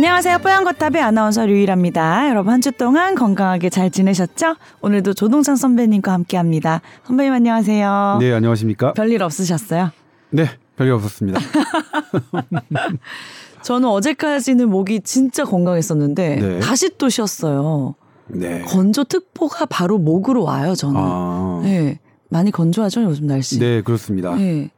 안녕하세요. 0.00 0.40
뽀얀거탑의 0.40 1.00
아나운서 1.00 1.46
류일합니다. 1.46 2.28
여러분 2.28 2.52
한 2.52 2.60
주 2.60 2.70
동안 2.70 3.14
건강하게 3.14 3.70
잘 3.70 3.90
지내셨죠? 3.90 4.56
오늘도 4.82 5.14
조동찬 5.14 5.56
선배님과 5.56 6.12
함께합니다. 6.12 6.82
선배님 7.04 7.32
안녕하세요. 7.32 8.18
네, 8.20 8.30
안녕하십니까? 8.34 8.92
별일 8.92 9.22
없으셨어요? 9.22 9.92
네, 10.28 10.50
별일 10.76 10.92
없었습니다. 10.92 11.40
저는 13.64 13.88
어제까지는 13.88 14.68
목이 14.68 15.00
진짜 15.00 15.44
건강했었는데 15.44 16.36
네. 16.36 16.60
다시 16.60 16.90
또 16.98 17.08
쉬었어요. 17.08 17.94
네. 18.26 18.60
건조 18.66 19.04
특보가 19.04 19.64
바로 19.64 19.96
목으로 19.96 20.44
와요. 20.44 20.74
저는. 20.74 21.00
아, 21.02 21.60
네. 21.64 22.00
많이 22.28 22.50
건조하죠 22.50 23.02
요즘 23.04 23.28
날씨. 23.28 23.58
네, 23.58 23.80
그렇습니다. 23.80 24.34
네. 24.34 24.42
네. 24.42 24.70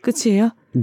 끝이에요? 0.00 0.52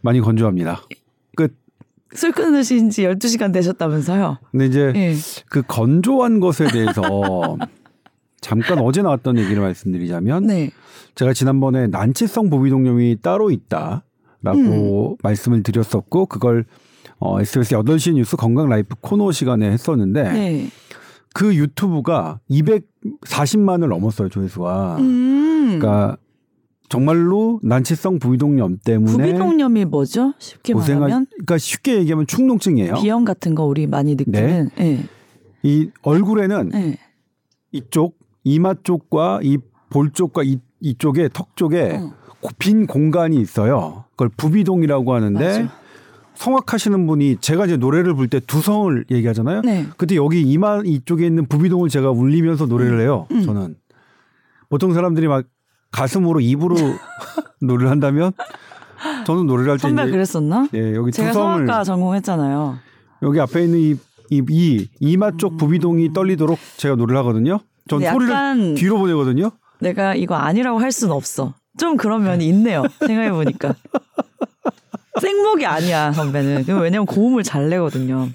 많이 0.00 0.20
건조합니다. 0.20 0.82
끝. 1.36 1.56
술 2.14 2.32
끊으신 2.32 2.90
지 2.90 3.02
12시간 3.02 3.52
되셨다면서요? 3.52 4.38
근데 4.50 4.66
이제 4.66 4.92
네. 4.92 5.14
그 5.50 5.62
건조한 5.62 6.40
것에 6.40 6.66
대해서 6.68 7.02
잠깐 8.40 8.78
어제 8.78 9.02
나왔던 9.02 9.38
얘기를 9.38 9.60
말씀드리자면 9.60 10.46
네. 10.46 10.70
제가 11.14 11.32
지난번에 11.32 11.88
난치성 11.88 12.48
부비동염이 12.50 13.18
따로 13.20 13.50
있다라고 13.50 14.02
음. 14.46 15.16
말씀을 15.22 15.62
드렸었고 15.62 16.26
그걸 16.26 16.64
어, 17.18 17.40
SBS 17.40 17.74
8시 17.74 18.14
뉴스 18.14 18.36
건강 18.36 18.68
라이프 18.68 18.94
코너 19.00 19.32
시간에 19.32 19.70
했었는데 19.70 20.32
네. 20.32 20.68
그 21.34 21.54
유튜브가 21.54 22.40
240만을 22.50 23.88
넘었어요 23.88 24.28
조회수가. 24.28 24.96
음. 25.00 25.78
그러니까 25.78 26.16
정말로 26.88 27.60
난치성 27.62 28.18
부비동염 28.18 28.78
때문에 28.84 29.12
부비동염이 29.26 29.84
뭐죠? 29.86 30.32
쉽게 30.38 30.72
고생하 30.72 31.00
말하면 31.00 31.26
그러니까 31.30 31.58
쉽게 31.58 31.96
얘기하면 31.98 32.26
충농증이에요. 32.26 32.94
비염 32.94 33.24
같은 33.24 33.54
거 33.54 33.64
우리 33.64 33.86
많이 33.86 34.14
느끼는. 34.14 34.70
네. 34.76 35.04
이 35.62 35.90
얼굴에는 36.02 36.68
네. 36.70 36.98
이쪽 37.72 38.16
이마 38.44 38.74
쪽과 38.82 39.40
이 39.42 39.58
볼 39.90 40.10
쪽과 40.12 40.42
이 40.42 40.58
이쪽에 40.80 41.30
턱 41.32 41.56
쪽에 41.56 41.96
어. 41.96 42.12
고- 42.40 42.50
빈 42.58 42.86
공간이 42.86 43.40
있어요. 43.40 44.04
그걸 44.10 44.28
부비동이라고 44.36 45.14
하는데 45.14 45.62
맞아. 45.62 45.72
성악하시는 46.34 47.06
분이 47.06 47.38
제가 47.40 47.64
이제 47.64 47.76
노래를 47.78 48.12
부를 48.14 48.28
때 48.28 48.38
두성을 48.38 49.06
얘기하잖아요. 49.10 49.62
네. 49.62 49.86
그때 49.96 50.14
여기 50.16 50.42
이마 50.42 50.82
이쪽에 50.84 51.26
있는 51.26 51.46
부비동을 51.46 51.88
제가 51.88 52.10
울리면서 52.10 52.66
노래를 52.66 53.00
해요. 53.00 53.26
음. 53.32 53.42
저는 53.42 53.76
보통 54.68 54.92
사람들이 54.92 55.26
막 55.26 55.46
가슴으로 55.92 56.40
입으로 56.40 56.76
노래를 57.60 57.90
한다면 57.90 58.32
저는 59.26 59.46
노래를 59.46 59.70
할 59.72 59.78
때 59.78 59.82
선배 59.82 60.10
그랬었나? 60.10 60.68
예, 60.74 60.94
여기 60.94 61.12
제가 61.12 61.30
두성을 61.30 61.66
성악과 61.66 61.84
전공했잖아요. 61.84 62.78
여기 63.22 63.40
앞에 63.40 63.64
있는 63.64 63.78
이, 63.78 63.96
이, 64.30 64.42
이 64.48 64.88
이마 65.00 65.36
쪽 65.36 65.56
부비동이 65.56 66.12
떨리도록 66.12 66.58
제가 66.76 66.96
노래를 66.96 67.18
하거든요. 67.18 67.58
전 67.88 68.00
근데 68.00 68.12
소리를 68.12 68.32
약간 68.32 68.74
뒤로 68.74 68.98
보내거든요. 68.98 69.50
내가 69.80 70.14
이거 70.14 70.34
아니라고 70.34 70.80
할 70.80 70.92
수는 70.92 71.14
없어. 71.14 71.54
좀 71.78 71.96
그런 71.96 72.24
면이 72.24 72.46
있네요. 72.48 72.82
생각해 73.00 73.30
보니까. 73.32 73.74
생목이 75.20 75.66
아니야 75.66 76.12
선배는. 76.12 76.64
왜냐면 76.80 77.06
고음을 77.06 77.42
잘 77.42 77.68
내거든요. 77.68 78.28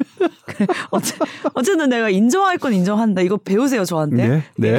어째, 0.92 1.16
어쨌든 1.54 1.90
내가 1.90 2.10
인정할 2.10 2.58
건 2.58 2.74
인정한다. 2.74 3.22
이거 3.22 3.38
배우세요 3.38 3.86
저한테. 3.86 4.28
네, 4.28 4.44
네. 4.58 4.72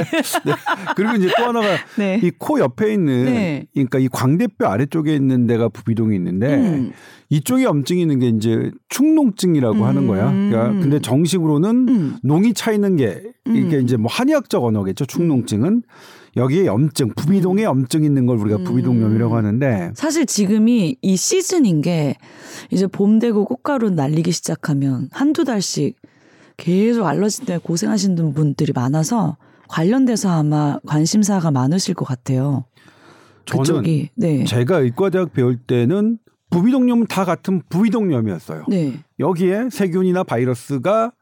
네. 0.45 0.53
그리고 0.97 1.15
이제 1.17 1.31
또 1.37 1.45
하나가 1.45 1.67
네. 1.97 2.21
이코 2.23 2.61
옆에 2.61 2.93
있는 2.93 3.25
네. 3.25 3.67
그러니까 3.73 3.99
이 3.99 4.09
광대뼈 4.09 4.67
아래쪽에 4.67 5.15
있는 5.15 5.47
데가 5.47 5.69
부비동이 5.69 6.15
있는데 6.17 6.55
음. 6.55 6.93
이쪽에 7.31 7.65
염증이 7.65 8.01
있는 8.03 8.19
게 8.19 8.29
이제 8.29 8.71
축농증이라고 8.89 9.85
하는 9.85 10.07
거야. 10.07 10.31
그러니까 10.31 10.69
근데 10.81 11.01
정식으로는 11.01 11.89
음. 11.89 12.17
농이 12.23 12.55
차 12.55 12.71
있는 12.71 12.97
게 12.97 13.23
이게 13.47 13.79
이제 13.79 13.97
뭐 13.97 14.11
한의학적 14.11 14.63
언어겠죠. 14.63 15.07
축농증은 15.07 15.83
여기에 16.37 16.67
염증, 16.67 17.15
부비동에 17.15 17.63
염증 17.63 18.05
있는 18.05 18.27
걸 18.27 18.39
우리가 18.39 18.59
부비동염이라고 18.59 19.37
하는데 19.37 19.93
사실 19.95 20.27
지금이 20.27 20.97
이 21.01 21.17
시즌인 21.17 21.81
게 21.81 22.17
이제 22.71 22.87
봄 22.87 23.19
되고 23.19 23.45
꽃가루 23.45 23.91
날리기 23.91 24.33
시작하면 24.33 25.09
한두 25.13 25.45
달씩 25.45 25.97
계속 26.57 27.07
알러지 27.07 27.47
때문에 27.47 27.63
고생하시는 27.63 28.35
분들이 28.35 28.73
많아서 28.73 29.37
관련돼서 29.69 30.31
아마 30.31 30.79
관심사가 30.87 31.51
많으실 31.51 31.95
것 31.95 32.05
같아요. 32.05 32.65
저는 33.47 33.63
그쪽이 33.63 34.11
네. 34.15 34.45
제가 34.45 34.79
의과대학 34.79 35.33
배울 35.33 35.57
때는 35.57 36.19
부비동염은 36.51 37.07
다 37.07 37.25
같은 37.25 37.63
부비동염이었어요. 37.69 38.65
네. 38.69 38.95
여기에 39.19 39.71
세균이나 39.71 40.23
바이러스가 40.23 41.13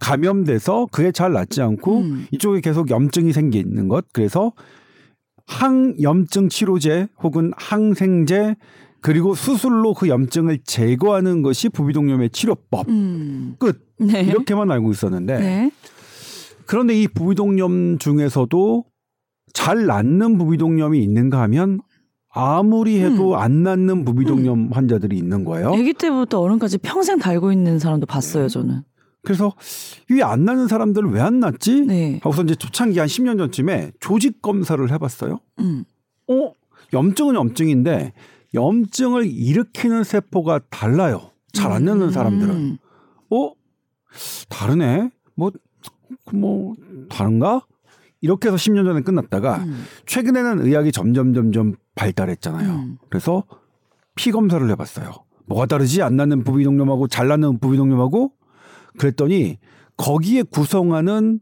감염돼서 0.00 0.88
그게 0.90 1.12
잘 1.12 1.32
낫지 1.32 1.62
않고 1.62 1.98
음. 2.00 2.26
이쪽에 2.32 2.60
계속 2.60 2.90
염증이 2.90 3.32
생기는 3.32 3.88
것. 3.88 4.06
그래서 4.12 4.52
항염증 5.46 6.48
치료제 6.48 7.08
혹은 7.22 7.52
항생제 7.56 8.56
그리고 9.00 9.34
수술로 9.34 9.92
그 9.92 10.08
염증을 10.08 10.60
제거하는 10.64 11.42
것이 11.42 11.68
부비동염의 11.68 12.30
치료법. 12.30 12.88
음. 12.88 13.54
끝. 13.58 13.86
네. 13.98 14.22
이렇게만 14.22 14.70
알고 14.70 14.90
있었는데 14.90 15.38
네. 15.38 15.70
그런데 16.66 17.00
이 17.00 17.06
부비동염 17.06 17.98
중에서도 17.98 18.84
잘 19.52 19.86
낫는 19.86 20.38
부비동염이 20.38 21.00
있는가 21.02 21.40
하면 21.42 21.80
아무리 22.30 23.00
해도 23.00 23.34
음. 23.34 23.38
안 23.38 23.62
낫는 23.62 24.04
부비동염 24.04 24.70
환자들이 24.72 25.16
있는 25.16 25.44
거예요. 25.44 25.72
아기 25.72 25.92
때부터 25.92 26.40
어른까지 26.40 26.78
평생 26.78 27.18
달고 27.18 27.52
있는 27.52 27.78
사람도 27.78 28.06
봤어요, 28.06 28.48
저는. 28.48 28.82
그래서 29.24 29.52
이안 30.10 30.44
나는 30.44 30.68
사람들은 30.68 31.10
왜 31.10 31.20
안 31.20 31.40
났지? 31.40 31.82
네. 31.82 32.20
하고서 32.22 32.42
이제 32.42 32.54
초창기 32.54 32.98
한 32.98 33.08
10년 33.08 33.38
전쯤에 33.38 33.92
조직 34.00 34.42
검사를 34.42 34.90
해봤어요. 34.90 35.40
음. 35.60 35.84
어? 36.28 36.52
염증은 36.92 37.34
염증인데 37.34 38.12
염증을 38.54 39.26
일으키는 39.26 40.04
세포가 40.04 40.60
달라요. 40.70 41.30
잘 41.52 41.72
안 41.72 41.84
나는 41.84 42.10
사람들은. 42.10 42.54
음. 42.54 42.76
어? 43.30 43.52
다르네? 44.48 45.10
뭐, 45.34 45.50
뭐, 46.32 46.74
다른가? 47.08 47.62
이렇게 48.20 48.48
해서 48.48 48.56
10년 48.56 48.84
전에 48.86 49.00
끝났다가 49.02 49.56
음. 49.64 49.84
최근에는 50.06 50.64
의학이 50.66 50.92
점점 50.92 51.34
점점 51.34 51.74
발달했잖아요. 51.94 52.70
음. 52.72 52.98
그래서 53.10 53.44
피 54.14 54.30
검사를 54.30 54.68
해봤어요. 54.70 55.10
뭐가 55.46 55.66
다르지? 55.66 56.00
안 56.02 56.16
나는 56.16 56.42
부비동염하고 56.44 57.08
잘 57.08 57.28
나는 57.28 57.58
부비동염하고 57.58 58.32
그랬더니 58.98 59.58
거기에 59.96 60.42
구성하는 60.42 61.40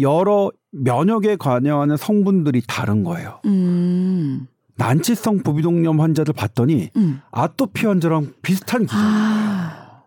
여러 0.00 0.50
면역에 0.70 1.36
관여하는 1.36 1.96
성분들이 1.96 2.62
다른 2.66 3.04
거예요. 3.04 3.40
음. 3.46 4.46
난치성 4.76 5.42
부비동염 5.42 6.00
환자들 6.00 6.32
봤더니 6.34 6.90
음. 6.96 7.20
아토피 7.30 7.86
환자랑 7.86 8.32
비슷한 8.42 8.82
기전. 8.86 8.98
아. 8.98 10.02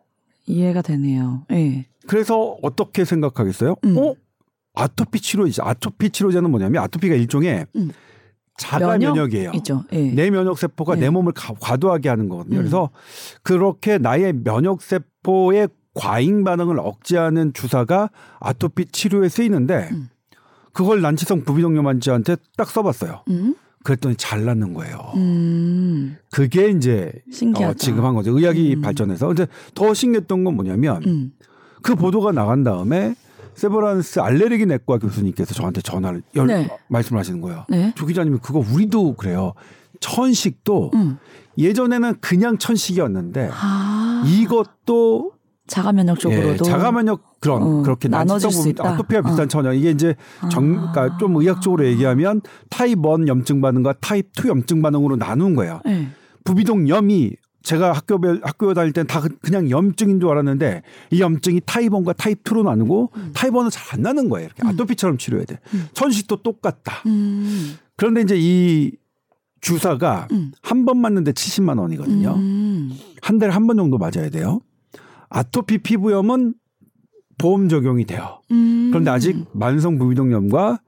이해가 0.48 0.81
되네요. 0.81 1.44
예. 1.52 1.56
네. 1.56 1.86
그래서 2.08 2.58
어떻게 2.62 3.06
생각하겠어요? 3.06 3.76
음. 3.86 3.97
어? 3.97 4.16
아토피 4.74 5.20
치료제. 5.22 5.62
아토피 5.64 6.09
치료제는 6.09 6.50
뭐냐면 6.52 6.84
아토피가 6.84 7.16
일종의 7.16 7.66
음. 7.76 7.92
자가 8.58 8.88
면역? 8.97 9.16
면역? 9.16 9.34
이에요 9.34 9.52
있죠. 9.56 9.84
예. 9.92 10.12
내 10.12 10.30
면역 10.30 10.58
세포가 10.58 10.96
네. 10.96 11.02
내 11.02 11.09
몸을 11.09 11.32
가- 11.34 11.53
과도하게 11.59 12.09
하는 12.09 12.28
거거든요. 12.29 12.58
음. 12.58 12.61
그래서 12.61 12.90
그렇게 13.44 13.97
나의 13.97 14.34
면역 14.44 14.82
세포의 14.82 15.70
과잉 15.96 16.44
반응을 16.44 16.80
억제하는 16.80 17.53
주사가 17.53 18.09
아토피 18.40 18.86
치료에 18.86 19.30
쓰이는데 19.30 19.90
음. 19.92 20.09
그걸 20.74 21.02
난치성 21.02 21.46
부비동염 21.46 21.88
환자한테 21.88 22.36
딱 22.58 22.70
써봤어요. 22.70 23.24
음. 23.30 23.56
그랬더니 23.84 24.16
잘 24.18 24.44
낫는 24.46 24.74
거예요. 24.74 24.97
음. 25.16 26.18
그게 26.32 26.70
이제 26.70 27.14
신기하다. 27.32 27.72
어, 27.72 27.74
지금 27.76 28.03
한 28.03 28.14
거죠. 28.16 28.38
의학이 28.38 28.76
음. 28.76 28.82
발전해서. 28.82 29.28
근데 29.28 29.47
더 29.74 29.94
신기했던 29.94 30.44
건 30.44 30.56
뭐냐면 30.56 31.02
음. 31.06 31.32
그 31.82 31.96
보도가 31.96 32.32
나간 32.32 32.64
다음에 32.64 33.16
세버란스 33.53 34.20
알레르기 34.20 34.66
내과 34.66 34.97
교수님께서 34.97 35.53
저한테 35.53 35.82
전화를 35.82 36.24
열, 36.36 36.47
네. 36.47 36.68
말씀을 36.90 37.20
하시는 37.20 37.40
거예요. 37.40 37.66
네. 37.70 37.94
조 37.96 38.06
기자님 38.06 38.40
그거 38.40 38.59
우리도 38.59 39.14
그래요. 39.16 39.53
천식도 40.02 40.92
음. 40.96 41.18
예전에는 41.58 42.16
그냥 42.20 42.58
천식이었는데 42.58 43.50
아. 43.53 44.24
이것도 44.26 45.34
자가 45.67 45.91
면역 45.94 46.20
쪽으로도 46.20 46.52
예, 46.66 46.70
자가 46.70 46.91
면역 46.91 47.40
그런 47.40 47.62
어, 47.64 47.82
그렇게 47.82 48.08
나눠질 48.08 48.52
수 48.52 48.70
있다. 48.70 48.88
아토피와 48.88 49.22
비슷한 49.23 49.46
어. 49.46 49.47
천연 49.47 49.76
이게 49.76 49.90
이제 49.91 50.16
정 50.52 50.78
아. 50.78 50.91
그러니까 50.91 51.17
좀 51.17 51.35
의학적으로 51.38 51.85
얘기하면 51.85 52.41
타입 52.70 53.00
1 53.00 53.28
염증 53.28 53.62
반응과 53.62 53.96
타입 54.02 54.28
2 54.38 54.47
염증 54.47 54.82
반응으로 54.82 55.16
나눈 55.16 55.56
거예요. 55.56 55.82
네. 55.85 56.09
부비동염이 56.44 57.32
제가 57.64 57.94
학교별 57.94 58.41
학교 58.44 58.76
다닐 58.76 58.94
땐 58.94 59.08
다 59.08 59.22
그냥 59.41 59.72
염증인 59.72 60.20
줄 60.20 60.29
알았는데 60.29 60.84
이 61.09 61.20
염증이 61.20 61.62
타입 61.66 61.94
1과 61.94 62.16
타입 62.16 62.44
2로 62.44 62.64
나누고 62.64 63.11
타입 63.34 63.53
1은 63.53 63.72
잘 63.72 63.85
안 63.96 64.02
낫는 64.03 64.29
거예요. 64.29 64.47
이렇게 64.56 64.68
아토피처럼 64.68 65.18
치료해야 65.18 65.46
돼. 65.46 65.59
천식도 65.94 66.44
똑같다. 66.44 67.02
음. 67.08 67.76
그런데 67.97 68.22
이제 68.22 68.35
이 68.38 68.91
주사가 69.61 70.28
음. 70.32 70.52
한번 70.61 71.00
맞는데 71.00 71.32
70만 71.32 71.79
원이거든요. 71.79 72.35
음. 72.35 72.91
한 73.23 73.40
달에 73.40 73.52
한 73.52 73.66
번 73.66 73.78
정도 73.78 73.97
맞아야 73.97 74.29
돼요. 74.29 74.61
아토피 75.29 75.79
피부염은 75.79 76.53
보험 77.37 77.69
적용이 77.69 78.05
돼요. 78.05 78.41
음. 78.51 78.89
그런데 78.91 79.11
아직 79.11 79.45
만성 79.53 79.97
부비동염과 79.97 80.79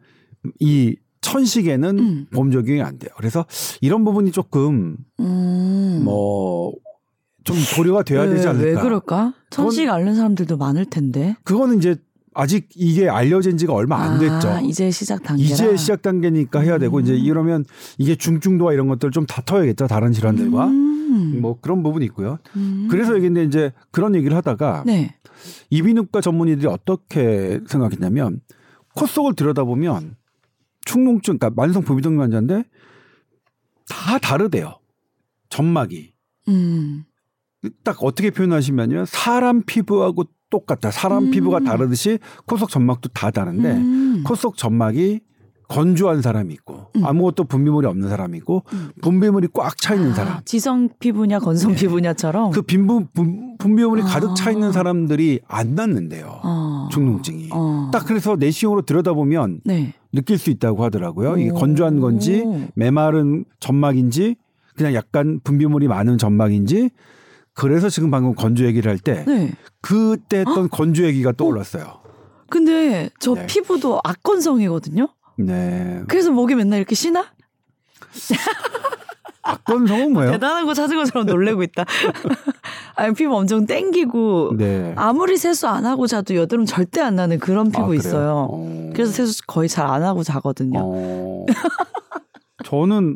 이 0.59 0.95
천식에는 1.21 1.99
음. 1.99 2.25
보험 2.31 2.51
적용이 2.51 2.81
안 2.81 2.97
돼요. 2.99 3.09
그래서 3.17 3.45
이런 3.81 4.05
부분이 4.05 4.31
조금 4.31 4.97
음. 5.19 6.01
뭐좀 6.05 7.57
고려가 7.75 8.03
돼야 8.03 8.21
왜, 8.21 8.29
되지 8.35 8.47
않을까. 8.47 8.65
왜 8.65 8.73
그럴까? 8.75 9.33
천식 9.49 9.89
앓는 9.89 10.15
사람들도 10.15 10.57
많을 10.57 10.85
텐데. 10.85 11.35
그거는 11.43 11.79
이제 11.79 11.97
아직 12.33 12.69
이게 12.75 13.09
알려진 13.09 13.57
지가 13.57 13.73
얼마 13.73 13.97
안 13.97 14.19
됐죠. 14.19 14.47
아, 14.47 14.61
이제 14.61 14.91
시작 14.91 15.23
단계라. 15.23 15.49
이제 15.49 15.75
시작 15.75 16.03
단계니까 16.03 16.59
해야 16.59 16.77
되고 16.77 16.97
음. 16.97 17.01
이제 17.01 17.15
이러면 17.15 17.65
이게 17.97 18.15
중증도와 18.15 18.73
이런 18.73 18.87
것들 18.87 19.09
좀 19.11 19.25
다퉈야겠죠 19.25 19.87
다른 19.87 20.13
질환들과 20.13 20.67
음. 20.67 20.96
뭐 21.41 21.59
그런 21.59 21.83
부분이 21.83 22.05
있고요. 22.05 22.39
음. 22.55 22.87
그래서 22.89 23.15
얘기인데 23.15 23.43
이제 23.43 23.71
그런 23.91 24.15
얘기를 24.15 24.35
하다가 24.37 24.83
네. 24.85 25.15
이비인후과 25.69 26.21
전문의들이 26.21 26.67
어떻게 26.67 27.59
생각했냐면 27.67 28.41
코 28.95 29.05
속을 29.05 29.35
들여다보면 29.35 30.15
축농증, 30.85 31.37
그러니까 31.37 31.61
만성 31.61 31.83
부비동염 31.83 32.21
환자인데 32.21 32.63
다 33.89 34.17
다르대요. 34.19 34.79
점막이 35.49 36.13
음. 36.49 37.03
딱 37.83 37.97
어떻게 38.03 38.31
표현하시면요 38.31 39.05
사람 39.05 39.63
피부하고 39.63 40.25
똑같다. 40.49 40.91
사람 40.91 41.25
음. 41.25 41.31
피부가 41.31 41.59
다르듯이 41.59 42.19
코 42.45 42.57
속 42.57 42.69
점막도 42.69 43.09
다 43.09 43.31
다른데 43.31 43.71
음. 43.71 44.23
코속 44.25 44.55
점막이 44.57 45.21
건조한 45.67 46.21
사람이 46.21 46.53
있고 46.53 46.76
음. 46.97 47.05
아무것도 47.05 47.45
분비물이 47.45 47.87
없는 47.87 48.09
사람이 48.09 48.37
있고 48.39 48.63
음. 48.73 48.89
분비물이 49.01 49.49
꽉 49.53 49.77
차 49.77 49.93
있는 49.95 50.11
아, 50.11 50.15
사람. 50.15 50.39
지성 50.45 50.89
피부냐 50.99 51.39
건성 51.39 51.71
네. 51.71 51.77
피부냐처럼. 51.77 52.51
그 52.51 52.61
빈부 52.61 53.05
분, 53.13 53.55
분비물이 53.57 54.01
아. 54.03 54.05
가득 54.05 54.35
차 54.35 54.51
있는 54.51 54.71
사람들이 54.71 55.41
안 55.47 55.75
낫는데요. 55.75 56.41
어. 56.43 56.89
축농증이. 56.91 57.49
어. 57.51 57.89
딱 57.93 58.05
그래서 58.05 58.35
내시경으로 58.35 58.81
들여다보면 58.83 59.61
네. 59.65 59.93
느낄 60.11 60.37
수 60.37 60.49
있다고 60.49 60.83
하더라고요. 60.83 61.37
이게 61.37 61.49
오. 61.51 61.53
건조한 61.53 61.99
건지 61.99 62.43
메마른 62.75 63.45
점막인지 63.59 64.35
그냥 64.75 64.93
약간 64.93 65.39
분비물이 65.43 65.87
많은 65.87 66.17
점막인지 66.17 66.91
그래서 67.53 67.89
지금 67.89 68.11
방금 68.11 68.35
건조 68.35 68.65
얘기를 68.65 68.89
할때 68.91 69.23
네. 69.25 69.51
그때 69.81 70.39
했던 70.39 70.69
건조 70.69 71.03
얘기가 71.05 71.31
떠올랐어요. 71.31 72.01
근데 72.49 73.09
저 73.19 73.33
네. 73.33 73.45
피부도 73.47 73.99
악건성이거든요. 74.03 75.07
네. 75.37 76.01
그래서 76.07 76.31
목이 76.31 76.55
맨날 76.55 76.79
이렇게 76.79 76.95
쉬나? 76.95 77.25
악건성은 79.43 80.11
뭐예요? 80.11 80.31
대단한 80.33 80.65
거 80.65 80.73
찾은 80.73 80.97
것처럼 80.97 81.25
놀래고 81.25 81.63
있다. 81.63 81.85
아니 82.95 83.13
피부 83.13 83.35
엄청 83.37 83.65
땡기고 83.65 84.55
네. 84.57 84.93
아무리 84.97 85.37
세수 85.37 85.67
안 85.67 85.85
하고 85.85 86.05
자도 86.05 86.35
여드름 86.35 86.65
절대 86.65 86.99
안 86.99 87.15
나는 87.15 87.39
그런 87.39 87.71
피부 87.71 87.91
아? 87.91 87.95
있어요. 87.95 88.47
어. 88.51 88.89
그래서 88.93 89.11
세수 89.13 89.41
거의 89.47 89.69
잘 89.69 89.87
안 89.87 90.03
하고 90.03 90.23
자거든요. 90.23 90.79
어. 90.83 91.45
저는 92.65 93.15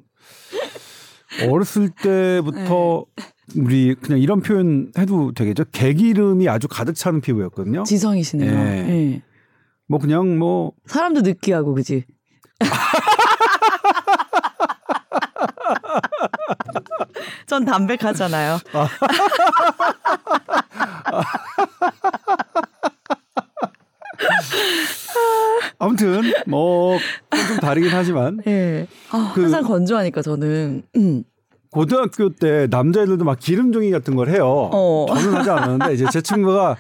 어렸을 1.50 1.90
때부터 1.90 3.06
네. 3.18 3.26
우리 3.62 3.96
그냥 3.96 4.20
이런 4.22 4.42
표현 4.42 4.92
해도 4.98 5.34
되겠죠. 5.34 5.66
개기름이 5.74 6.48
아주 6.48 6.70
가득 6.70 6.94
차는 6.96 7.20
피부였거든요. 7.20 7.84
지성이시네요. 7.84 8.52
예. 8.52 9.22
예. 9.92 9.92
뭐 9.92 10.00
그냥 10.00 10.40
뭐 10.40 10.72
사람도 10.86 11.22
느끼하고 11.22 11.74
그지. 11.74 12.06
전 17.48 17.66
담백하잖아요. 17.66 18.60
아무튼 25.80 26.22
뭐좀 26.48 27.58
다르긴 27.62 27.90
하지만 27.92 28.40
예. 28.48 28.88
아, 29.12 29.32
그- 29.34 29.42
항상 29.44 29.64
건조하니까 29.64 30.22
저는. 30.22 30.84
음. 30.96 31.24
고등학교 31.72 32.30
때 32.30 32.68
남자애들도 32.70 33.24
막 33.24 33.40
기름종이 33.40 33.92
같은 33.92 34.16
걸 34.18 34.30
해요. 34.30 34.70
어. 34.74 35.06
저는 35.08 35.34
하지 35.36 35.50
않았는데 35.50 35.94
이제 35.94 36.06
제 36.12 36.22
친구가 36.22 36.76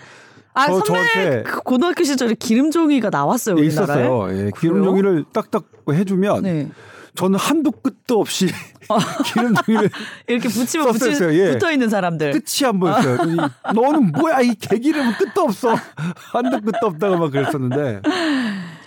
아 0.53 0.67
저- 0.67 0.73
선배 0.73 0.85
저한테 0.85 1.43
그 1.43 1.59
고등학교 1.61 2.03
시절에 2.03 2.33
기름종이가 2.35 3.09
나왔어요 3.09 3.55
우리나라에. 3.55 4.01
있었어요. 4.03 4.27
예, 4.47 4.51
기름종이를 4.59 5.25
딱딱 5.33 5.63
해주면 5.91 6.43
네. 6.43 6.69
저는 7.15 7.37
한도 7.37 7.71
끝도 7.71 8.21
없이 8.21 8.47
기름종이를 9.25 9.89
이렇게 10.27 10.47
붙이면 10.49 10.91
붙이, 10.93 11.11
예. 11.23 11.51
붙어 11.51 11.71
있는 11.71 11.89
사람들. 11.89 12.31
끝이 12.31 12.65
안 12.67 12.79
보였어요. 12.79 13.17
그러니 13.17 13.37
너는 13.73 14.11
뭐야 14.13 14.41
이 14.41 14.55
개기름은 14.55 15.13
끝도 15.17 15.41
없어. 15.43 15.75
한도 16.31 16.59
끝도 16.61 16.87
없다고 16.87 17.17
막 17.17 17.31
그랬었는데. 17.31 18.01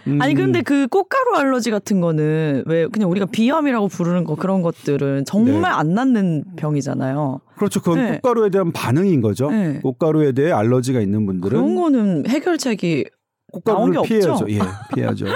음, 0.07 0.21
아니 0.21 0.35
근데 0.35 0.63
그 0.63 0.87
꽃가루 0.89 1.37
알러지 1.37 1.71
같은 1.71 2.01
거는 2.01 2.65
왜 2.67 2.87
그냥 2.87 3.11
우리가 3.11 3.27
비염이라고 3.27 3.89
부르는 3.89 4.25
거 4.25 4.35
그런 4.35 4.63
것들은 4.63 5.25
정말 5.25 5.63
네. 5.63 5.67
안 5.69 5.95
낫는 5.95 6.45
병이잖아요. 6.57 7.41
그렇죠. 7.57 7.81
그건 7.81 7.99
네. 7.99 8.13
꽃가루에 8.21 8.51
대한 8.51 8.73
반응인 8.73 9.21
거죠. 9.21 9.51
네. 9.51 9.81
꽃가루에 9.83 10.33
대해 10.33 10.53
알러지가 10.53 11.01
있는 11.01 11.27
분들은 11.27 11.51
그런 11.59 11.75
거는 11.75 12.29
해결책이 12.29 13.07
꽃가루를 13.53 14.03
게 14.03 14.09
피해야죠. 14.09 14.33
없죠? 14.33 14.51
예, 14.51 14.59
피해야죠. 14.95 15.27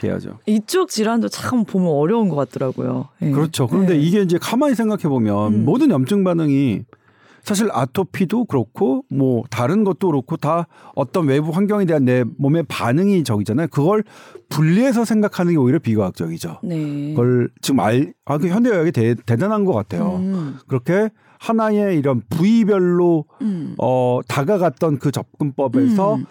피해야죠. 0.00 0.38
이쪽 0.46 0.88
질환도 0.88 1.28
참 1.28 1.64
보면 1.64 1.88
어려운 1.88 2.28
것 2.28 2.36
같더라고요. 2.36 3.08
예. 3.22 3.30
그렇죠. 3.30 3.68
그런데 3.68 3.94
예. 3.94 3.98
이게 4.00 4.20
이제 4.22 4.38
가만히 4.38 4.74
생각해 4.74 5.02
보면 5.02 5.54
음. 5.54 5.64
모든 5.64 5.90
염증 5.90 6.24
반응이 6.24 6.82
사실 7.48 7.70
아토피도 7.72 8.44
그렇고 8.44 9.06
뭐 9.08 9.42
다른 9.48 9.82
것도 9.82 10.08
그렇고 10.08 10.36
다 10.36 10.66
어떤 10.94 11.26
외부 11.26 11.50
환경에 11.50 11.86
대한 11.86 12.04
내 12.04 12.22
몸의 12.36 12.64
반응이 12.68 13.24
적이잖아요. 13.24 13.68
그걸 13.68 14.04
분리해서 14.50 15.06
생각하는 15.06 15.52
게 15.52 15.56
오히려 15.56 15.78
비과학적이죠. 15.78 16.58
네. 16.62 17.14
그걸 17.14 17.48
지금 17.62 17.80
알, 17.80 18.12
아, 18.26 18.36
그 18.36 18.48
현대의학이 18.48 18.92
대, 18.92 19.14
대단한 19.14 19.64
것 19.64 19.72
같아요. 19.72 20.16
음, 20.16 20.56
그렇게 20.66 21.08
하나의 21.38 21.98
이런 21.98 22.20
부위별로 22.28 23.24
음. 23.40 23.74
어, 23.78 24.20
다가갔던 24.28 24.98
그 24.98 25.10
접근법에서 25.10 26.16
음. 26.16 26.26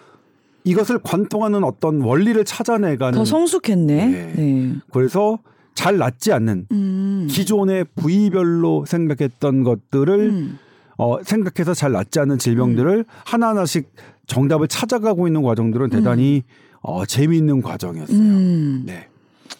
이것을 0.62 1.00
관통하는 1.02 1.64
어떤 1.64 2.00
원리를 2.00 2.44
찾아내가는 2.44 3.18
더 3.18 3.24
성숙했네. 3.24 4.06
네. 4.06 4.32
네. 4.36 4.74
그래서 4.92 5.40
잘 5.74 5.96
낫지 5.96 6.32
않는 6.32 6.66
음. 6.70 7.26
기존의 7.28 7.86
부위별로 7.96 8.84
생각했던 8.86 9.64
것들을 9.64 10.20
음. 10.20 10.58
어, 10.98 11.22
생각해서 11.22 11.74
잘 11.74 11.92
낫지 11.92 12.18
않는 12.20 12.38
질병들을 12.38 13.04
하나하나씩 13.24 13.90
정답을 14.26 14.68
찾아가고 14.68 15.26
있는 15.26 15.42
과정들은 15.42 15.90
대단히 15.90 16.42
어, 16.80 17.06
재미있는 17.06 17.62
과정이었어요. 17.62 18.18
음. 18.18 18.82
네. 18.84 19.08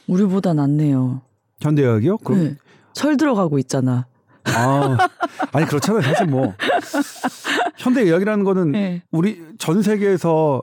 우리보다 0.08 0.52
낫네요. 0.52 1.22
현대의학이요? 1.60 2.18
그럼 2.18 2.44
네. 2.44 2.56
철 2.92 3.16
들어가고 3.16 3.58
있잖아. 3.60 4.06
아 4.44 4.96
아니 5.52 5.66
그렇잖아요. 5.66 6.02
사실 6.02 6.26
뭐 6.26 6.54
현대의학이라는 7.78 8.44
거는 8.44 8.72
네. 8.72 9.02
우리 9.10 9.40
전 9.58 9.82
세계에서 9.82 10.62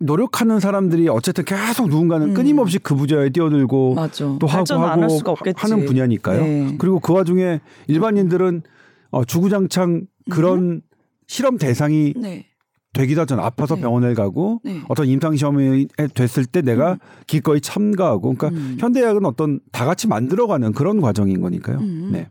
노력하는 0.00 0.60
사람들이 0.60 1.08
어쨌든 1.08 1.44
계속 1.44 1.88
누군가는 1.88 2.28
음. 2.28 2.34
끊임없이 2.34 2.78
그 2.78 2.94
분야에 2.94 3.30
뛰어들고 3.30 3.94
맞아. 3.94 4.36
또 4.40 4.46
하고 4.46 4.74
하고. 4.74 5.36
하는 5.56 5.86
분야니까요. 5.86 6.40
네. 6.40 6.76
그리고 6.78 7.00
그 7.00 7.12
와중에 7.12 7.60
일반인들은 7.88 8.62
어, 9.10 9.24
주구장창 9.24 10.06
그런 10.30 10.82
실험 11.26 11.58
대상이 11.58 12.14
네. 12.16 12.46
되기도 12.94 13.20
하잖아. 13.22 13.44
아파서 13.44 13.74
네. 13.74 13.82
병원을 13.82 14.14
가고 14.14 14.60
네. 14.64 14.80
어떤 14.88 15.06
임상 15.06 15.36
시험이 15.36 15.88
됐을 16.14 16.46
때 16.46 16.62
내가 16.62 16.92
음. 16.92 16.98
기꺼이 17.26 17.60
참가하고 17.60 18.34
그러니까 18.34 18.48
음. 18.48 18.76
현대의학은 18.80 19.24
어떤 19.26 19.60
다 19.72 19.84
같이 19.84 20.08
만들어가는 20.08 20.72
그런 20.72 21.00
과정인 21.00 21.40
거니까요. 21.40 21.78
음. 21.78 22.10
네. 22.12 22.28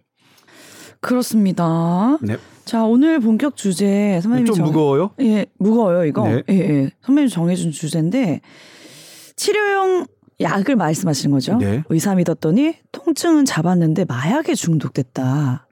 그렇습니다. 1.00 2.18
네. 2.22 2.38
자, 2.66 2.84
오늘 2.84 3.20
본격 3.20 3.56
주제 3.56 4.20
선배님이 4.22 4.48
좀 4.48 4.56
정- 4.56 4.66
무거워요? 4.66 5.12
예, 5.22 5.46
무거워요, 5.60 6.06
이거. 6.06 6.28
네. 6.28 6.42
예, 6.50 6.54
예. 6.56 6.92
선배님 7.02 7.30
정해준 7.30 7.72
주제인데 7.72 8.42
치료용 9.36 10.06
약을 10.42 10.76
말씀하시는 10.76 11.32
거죠. 11.34 11.58
네. 11.58 11.84
의사 11.90 12.16
믿었더니 12.16 12.76
통증은 12.92 13.46
잡았는데 13.46 14.06
마약에 14.06 14.56
중독됐다. 14.56 15.68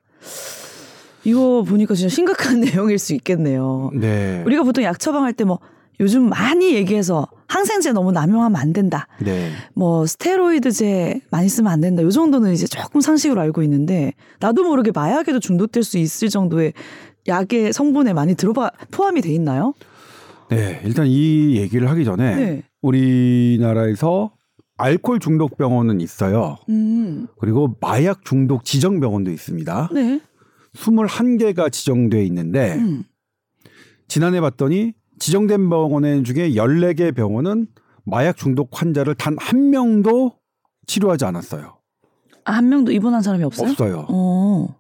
이거 1.26 1.64
보니까 1.64 1.96
진짜 1.96 2.14
심각한 2.14 2.60
내용일 2.62 2.98
수 3.00 3.14
있겠네요. 3.14 3.92
네. 3.94 4.44
우리가 4.46 4.64
보통 4.64 4.84
약 4.84 5.00
처방할 5.00 5.34
때 5.34 5.44
뭐 5.44 5.60
요즘 6.00 6.30
많이 6.30 6.76
얘기해서 6.76 7.28
항생제 7.48 7.94
너무 7.94 8.12
남용하면 8.12 8.60
안 8.60 8.74
된다. 8.74 9.08
네. 9.24 9.52
뭐 9.74 10.06
스테로이드제 10.06 11.22
많이 11.32 11.48
쓰면 11.48 11.72
안 11.72 11.82
된다. 11.82 12.04
요 12.04 12.10
정도는 12.10 12.52
이제 12.54 12.68
조금 12.68 13.02
상식으로 13.02 13.40
알고 13.42 13.64
있는데 13.64 14.14
나도 14.40 14.64
모르게 14.64 14.92
마약에도 14.94 15.40
중독될 15.40 15.84
수 15.84 15.98
있을 15.98 16.30
정도의 16.30 16.74
약의 17.28 17.74
성분에 17.74 18.14
많이 18.14 18.36
들어가 18.36 18.72
포함이 18.92 19.22
돼 19.22 19.32
있나요? 19.32 19.74
네. 20.50 20.82
일단 20.84 21.06
이 21.08 21.56
얘기를 21.58 21.90
하기 21.90 22.04
전에 22.06 22.36
네. 22.36 22.64
우리나라에서 22.82 24.32
알코올 24.78 25.20
중독 25.20 25.58
병원은 25.58 26.02
있어요. 26.02 26.58
음. 26.70 27.28
그리고 27.40 27.76
마약 27.80 28.26
중독 28.26 28.66
지정 28.66 29.00
병원도 29.00 29.32
있습니다. 29.32 29.90
네. 29.94 30.20
21개가 30.76 31.72
지정돼 31.72 32.24
있는데 32.26 32.76
음. 32.76 33.04
지난해 34.08 34.42
봤더니 34.42 34.94
지정된 35.20 35.70
병원 35.70 36.24
중에 36.24 36.52
14개 36.52 37.16
병원은 37.16 37.68
마약 38.04 38.38
중독 38.38 38.70
환자를 38.72 39.16
단 39.16 39.36
한 39.40 39.70
명도 39.72 40.34
치료하지 40.88 41.26
않았어요. 41.26 41.78
아, 42.44 42.52
한 42.54 42.70
명도 42.70 42.92
입원한 42.92 43.22
사람이 43.24 43.44
없어요? 43.44 43.72
없어요. 43.72 44.06
어. 44.10 44.76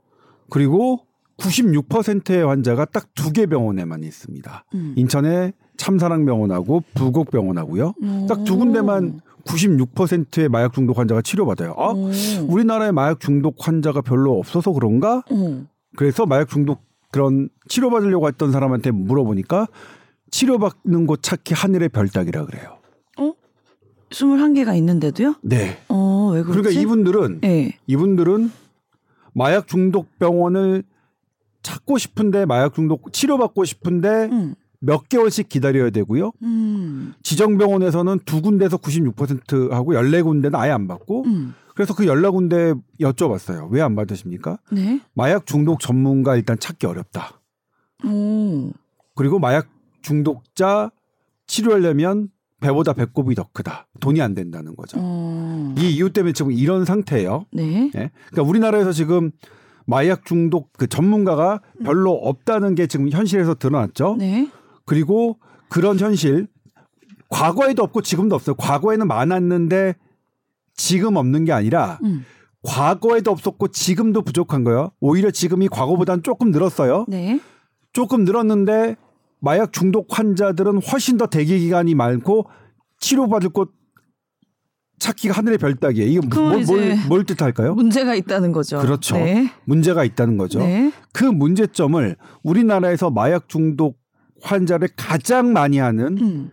그리고 0.50 1.00
96%의 1.38 2.46
환자가 2.46 2.86
딱 2.86 3.08
두 3.16 3.32
개 3.34 3.46
병원에만 3.48 4.04
있습니다. 4.04 4.66
음. 4.76 4.94
인천의 4.96 5.54
참사랑병원하고 5.78 6.84
부곡병원하고요. 6.94 7.94
딱 8.30 8.44
두 8.44 8.58
군데만 8.58 9.20
96%의 9.46 10.50
마약 10.50 10.74
중독 10.74 10.98
환자가 11.00 11.22
치료받아요. 11.22 11.74
아, 11.78 11.90
오. 11.92 12.10
우리나라에 12.48 12.92
마약 12.92 13.20
중독 13.20 13.56
환자가 13.68 14.02
별로 14.02 14.38
없어서 14.38 14.72
그런가? 14.72 15.24
어. 15.32 15.66
그래서 15.96 16.26
마약 16.26 16.50
중독 16.50 16.84
그런 17.12 17.50
치료받으려고 17.68 18.28
했던 18.28 18.52
사람한테 18.52 18.92
물어보니까 18.92 19.68
치료받는 20.32 21.08
곳 21.08 21.24
찾기 21.24 21.54
하늘의 21.54 21.90
별 21.90 22.10
따기라 22.10 22.46
그래요. 22.46 22.78
어? 23.18 23.34
21개가 24.10 24.76
있는데도요? 24.78 25.36
네. 25.42 25.78
어, 25.88 26.32
왜 26.34 26.44
그렇지? 26.44 26.62
그러니까 26.62 26.82
이분들은 26.82 27.40
예. 27.46 27.78
이분들은 27.88 28.52
마약 29.34 29.68
중독 29.68 30.18
병원을 30.20 30.84
찾고 31.62 31.98
싶은데 31.98 32.46
마약 32.46 32.74
중독 32.76 33.12
치료받고 33.12 33.66
싶은데 33.66 34.30
음. 34.32 34.56
몇 34.80 35.10
개월씩 35.10 35.50
기다려야 35.50 35.90
되고요. 35.90 36.32
음. 36.44 37.14
지정 37.24 37.58
병원에서는 37.58 38.20
두 38.26 38.42
군데에서 38.42 38.78
96% 38.78 39.72
하고 39.72 39.94
14군데는 39.94 40.56
아예 40.56 40.72
안 40.72 40.88
받고 40.88 41.24
음. 41.26 41.54
그래서 41.76 41.94
그 41.94 42.06
14군데 42.06 42.82
여쭤봤어요. 43.02 43.70
왜 43.70 43.82
안 43.82 43.96
받으십니까? 43.96 44.58
네. 44.72 45.00
마약 45.14 45.46
중독 45.46 45.80
전문가 45.80 46.36
일단 46.36 46.58
찾기 46.58 46.88
어렵다. 46.88 47.42
오. 48.06 48.72
그리고 49.16 49.40
마약 49.40 49.68
중독자 50.02 50.92
치료하려면 51.48 52.30
배보다 52.62 52.94
배꼽이 52.94 53.36
더 53.36 53.48
크다. 53.54 53.88
돈이 54.00 54.22
안 54.22 54.34
된다는 54.34 54.76
거죠. 54.76 54.98
어. 55.00 55.76
이 55.78 55.90
이유 55.92 56.12
때문에 56.12 56.34
지금 56.34 56.52
이런 56.52 56.86
상태예요. 56.86 57.46
네. 57.52 57.92
예? 57.96 58.12
그러니까 58.30 58.42
우리나라에서 58.44 58.92
지금 58.92 59.32
마약 59.86 60.26
중독 60.26 60.72
그 60.74 60.88
전문가가 60.88 61.62
별로 61.84 62.12
없다는 62.14 62.74
게 62.76 62.88
지금 62.88 63.10
현실에서 63.10 63.56
드러났죠. 63.56 64.16
네. 64.18 64.50
그리고 64.86 65.38
그런 65.70 66.00
현실 66.00 66.48
과거에도 67.30 67.84
없고 67.84 68.02
지금도 68.02 68.36
없어요. 68.36 68.56
과거에는 68.56 69.08
많았는데 69.08 69.96
지금 70.76 71.16
없는 71.16 71.46
게 71.46 71.52
아니라 71.52 72.00
음. 72.04 72.26
과거에도 72.64 73.32
없었고 73.32 73.70
지금도 73.70 74.24
부족한 74.24 74.64
거예요. 74.64 74.92
오히려 75.00 75.32
지금이 75.32 75.68
과거보다는 75.70 76.24
조금 76.24 76.52
늘었어요. 76.52 77.06
네. 77.08 77.40
조금 77.94 78.26
늘었는데 78.26 78.96
마약 79.40 79.72
중독 79.72 80.08
환자들은 80.10 80.82
훨씬 80.82 81.18
더 81.18 81.28
대기 81.28 81.60
기간이 81.60 81.96
많고 81.96 82.48
치료받을 83.00 83.50
곳 83.50 83.72
찾기가 84.98 85.34
하늘의 85.36 85.58
별따기예요. 85.58 86.10
이게 86.10 86.28
그럼 86.28 86.50
뭘, 86.50 86.64
뭘, 86.66 86.92
이제 86.92 87.08
뭘 87.08 87.26
뜻할까요? 87.26 87.76
문제가 87.76 88.16
있다는 88.16 88.52
거죠. 88.52 88.80
그렇죠. 88.80 89.18
네. 89.18 89.52
문제가 89.66 90.04
있다는 90.04 90.38
거죠. 90.38 90.60
네. 90.60 90.92
그 91.14 91.26
문제점을 91.26 92.16
우리나라에서 92.44 93.12
마약 93.12 93.50
중독 93.50 94.00
환자를 94.42 94.90
가장 94.96 95.54
많이 95.54 95.78
하는 95.78 96.18
음. 96.18 96.52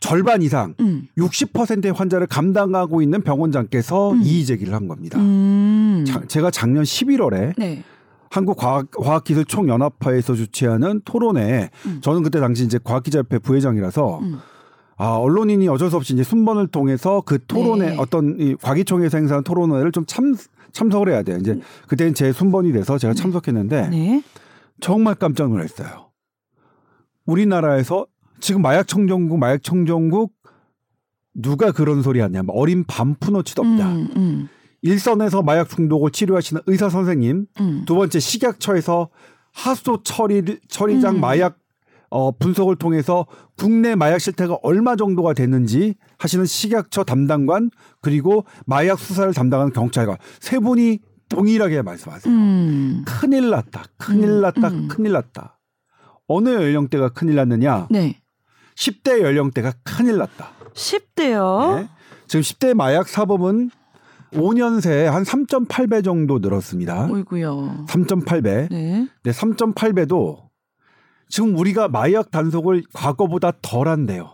절반 0.00 0.42
이상 0.42 0.74
음. 0.80 1.06
60%의 1.16 1.92
환자를 1.92 2.26
감당하고 2.26 3.02
있는 3.02 3.22
병원장께서 3.22 4.12
음. 4.12 4.22
이의 4.22 4.44
제기를 4.44 4.74
한 4.74 4.88
겁니다. 4.88 5.18
음. 5.18 6.04
자- 6.06 6.22
제가 6.28 6.50
작년 6.50 6.84
11월에 6.84 7.54
네. 7.58 7.82
한국과학기술총연합회에서 8.30 10.34
주최하는 10.34 11.00
토론회 11.04 11.70
음. 11.86 11.98
저는 12.02 12.22
그때 12.22 12.40
당시 12.40 12.64
이제 12.64 12.78
과학기자협회 12.82 13.38
부회장이라서 13.38 14.18
음. 14.20 14.38
아 14.96 15.10
언론인이 15.14 15.68
어쩔 15.68 15.90
수 15.90 15.96
없이 15.96 16.12
이제 16.12 16.24
순번을 16.24 16.68
통해서 16.68 17.22
그 17.24 17.38
토론회 17.46 17.90
네. 17.90 17.96
어떤 17.98 18.36
이 18.40 18.56
과기총에서 18.56 19.16
행사한 19.18 19.44
토론회를 19.44 19.92
좀 19.92 20.04
참 20.06 20.34
참석을 20.72 21.08
해야 21.08 21.22
돼요. 21.22 21.38
이제 21.40 21.58
그때는 21.88 22.12
제 22.14 22.30
순번이 22.30 22.72
돼서 22.72 22.98
제가 22.98 23.14
참석했는데 23.14 23.84
음. 23.86 23.90
네. 23.90 24.22
정말 24.80 25.14
깜짝 25.14 25.48
놀랐어요. 25.48 26.10
우리나라에서 27.26 28.06
지금 28.40 28.62
마약 28.62 28.86
청정국 28.86 29.38
마약 29.38 29.62
청정국 29.62 30.32
누가 31.34 31.72
그런 31.72 32.02
소리 32.02 32.20
하냐 32.20 32.42
어린 32.48 32.84
반푼어치도 32.84 33.62
없다. 33.62 33.92
음, 33.92 34.08
음, 34.16 34.48
일선에서 34.82 35.42
마약 35.42 35.68
중독을 35.68 36.10
치료하시는 36.10 36.62
의사 36.66 36.88
선생님 36.88 37.46
음. 37.60 37.84
두 37.86 37.94
번째 37.94 38.18
식약처에서 38.18 39.10
하수 39.52 40.00
처리 40.04 40.58
처리장 40.68 41.16
음. 41.16 41.20
마약 41.20 41.58
어, 42.10 42.30
분석을 42.30 42.76
통해서 42.76 43.26
국내 43.56 43.94
마약 43.94 44.18
실태가 44.18 44.58
얼마 44.62 44.96
정도가 44.96 45.34
됐는지 45.34 45.94
하시는 46.18 46.46
식약처 46.46 47.04
담당관 47.04 47.70
그리고 48.00 48.44
마약 48.66 48.98
수사를 48.98 49.32
담당하는 49.34 49.72
경찰관 49.72 50.16
세 50.40 50.58
분이 50.58 51.00
동일하게 51.28 51.82
말씀하세요. 51.82 52.34
음. 52.34 53.04
큰일 53.06 53.50
났다. 53.50 53.84
큰일 53.98 54.30
음, 54.30 54.40
났다. 54.40 54.68
음. 54.68 54.88
큰일 54.88 55.12
났다. 55.12 55.58
어느 56.26 56.48
연령대가 56.48 57.10
큰일 57.10 57.36
났느냐? 57.36 57.88
네. 57.90 58.20
10대 58.82 59.22
연령대가 59.22 59.72
큰일 59.82 60.18
났다. 60.18 60.50
10대요. 60.74 61.76
네. 61.80 61.88
지금 62.28 62.42
10대 62.42 62.74
마약 62.74 63.08
사범은 63.08 63.70
5년 64.34 64.80
새에 64.80 65.06
한 65.06 65.22
3.8배 65.24 66.04
정도 66.04 66.38
늘었습니다. 66.38 67.08
어이구요. 67.10 67.86
3.8배. 67.88 68.68
네. 68.70 69.08
네, 69.22 69.30
3.8배도 69.30 70.42
지금 71.28 71.56
우리가 71.58 71.88
마약 71.88 72.30
단속을 72.30 72.84
과거보다 72.92 73.52
덜 73.62 73.88
한대요. 73.88 74.32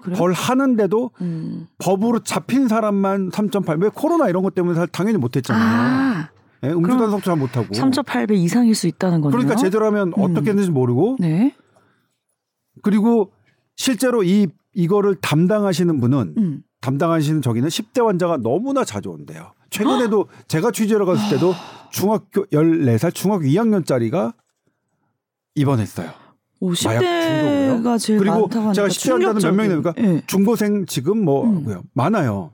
그래요? 0.00 0.16
덜 0.16 0.32
하는데도 0.32 1.10
음. 1.20 1.68
법으로 1.78 2.20
잡힌 2.24 2.66
사람만 2.66 3.30
3.8. 3.30 3.80
왜 3.80 3.88
코로나 3.88 4.28
이런 4.28 4.42
것 4.42 4.52
때문에 4.52 4.74
사- 4.74 4.86
당연히 4.86 5.16
못했잖아요. 5.18 5.62
아, 5.64 6.28
예, 6.64 6.70
음주 6.70 6.96
단속도 6.96 7.20
잘 7.24 7.36
못하고. 7.36 7.68
3.8배 7.68 8.32
이상일 8.32 8.74
수 8.74 8.88
있다는 8.88 9.20
거네요. 9.20 9.30
그러니까 9.38 9.54
제대로 9.54 9.86
하면 9.86 10.08
음. 10.08 10.14
어떻게 10.22 10.50
했는지 10.50 10.70
모르고 10.72 11.18
네. 11.20 11.54
그리고 12.82 13.30
실제로 13.76 14.22
이 14.22 14.46
이거를 14.74 15.16
담당하시는 15.16 16.00
분은 16.00 16.34
음. 16.38 16.62
담당하시는 16.80 17.42
저기는 17.42 17.68
10대 17.68 18.04
환자가 18.04 18.38
너무나 18.38 18.84
자주 18.84 19.10
온대요. 19.10 19.52
최근에도 19.70 20.26
제가 20.48 20.70
취재를 20.70 21.06
갔을 21.06 21.30
때도 21.30 21.54
중학교 21.90 22.44
14살 22.46 23.14
중학교 23.14 23.44
2학년짜리가 23.44 24.34
입원했어요. 25.54 26.10
오, 26.60 26.72
마약 26.84 27.00
10대가 27.00 27.22
중독으로요? 27.22 27.98
제일 27.98 28.18
그리고 28.18 28.40
많다고 28.42 28.72
제가 28.72 28.84
하니까 28.84 28.88
10대 28.88 29.10
환자는 29.12 29.40
몇 29.42 29.52
명이 29.52 29.68
됩니까? 29.68 29.94
예. 29.98 30.22
중고생 30.26 30.86
지금 30.86 31.24
뭐 31.24 31.44
음. 31.44 31.82
많아요. 31.92 32.52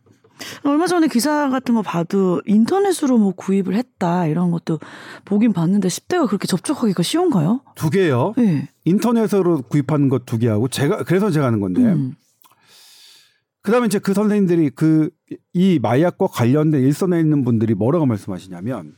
얼마 0.64 0.86
전에 0.86 1.08
기사 1.08 1.48
같은 1.50 1.74
거 1.74 1.82
봐도 1.82 2.40
인터넷으로 2.46 3.18
뭐 3.18 3.32
구입을 3.32 3.74
했다 3.74 4.26
이런 4.26 4.50
것도 4.50 4.78
보긴 5.24 5.52
봤는데 5.52 5.88
10대가 5.88 6.26
그렇게 6.26 6.46
접촉하기가 6.46 7.02
쉬운가요? 7.02 7.60
두 7.74 7.90
개요. 7.90 8.34
네. 8.36 8.68
인터넷으로 8.84 9.62
구입하는 9.62 10.08
것 10.08 10.24
두 10.26 10.38
개하고 10.38 10.68
제가 10.68 11.04
그래서 11.04 11.30
제가 11.30 11.46
하는 11.46 11.60
건데 11.60 11.82
음. 11.82 12.14
그다음에 13.62 13.86
이제 13.86 13.98
그 13.98 14.14
선생님들이 14.14 14.70
그 14.70 15.10
이 15.52 15.78
마약과 15.82 16.28
관련된 16.28 16.80
일선에 16.82 17.20
있는 17.20 17.44
분들이 17.44 17.74
뭐라고 17.74 18.06
말씀하시냐면 18.06 18.94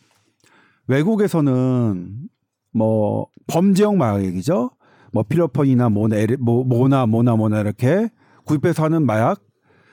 외국에서는 0.87 2.29
뭐 2.73 3.27
범죄형 3.49 3.99
마약이죠. 3.99 4.71
뭐 5.13 5.23
피로폰이나 5.25 5.89
뭐나 5.89 6.17
에르- 6.17 6.37
뭐 6.39 6.63
뭐나 6.65 7.07
뭐나 7.07 7.35
뭐나 7.35 7.61
이렇게 7.61 8.11
구입해서 8.45 8.85
하는 8.85 9.05
마약. 9.07 9.43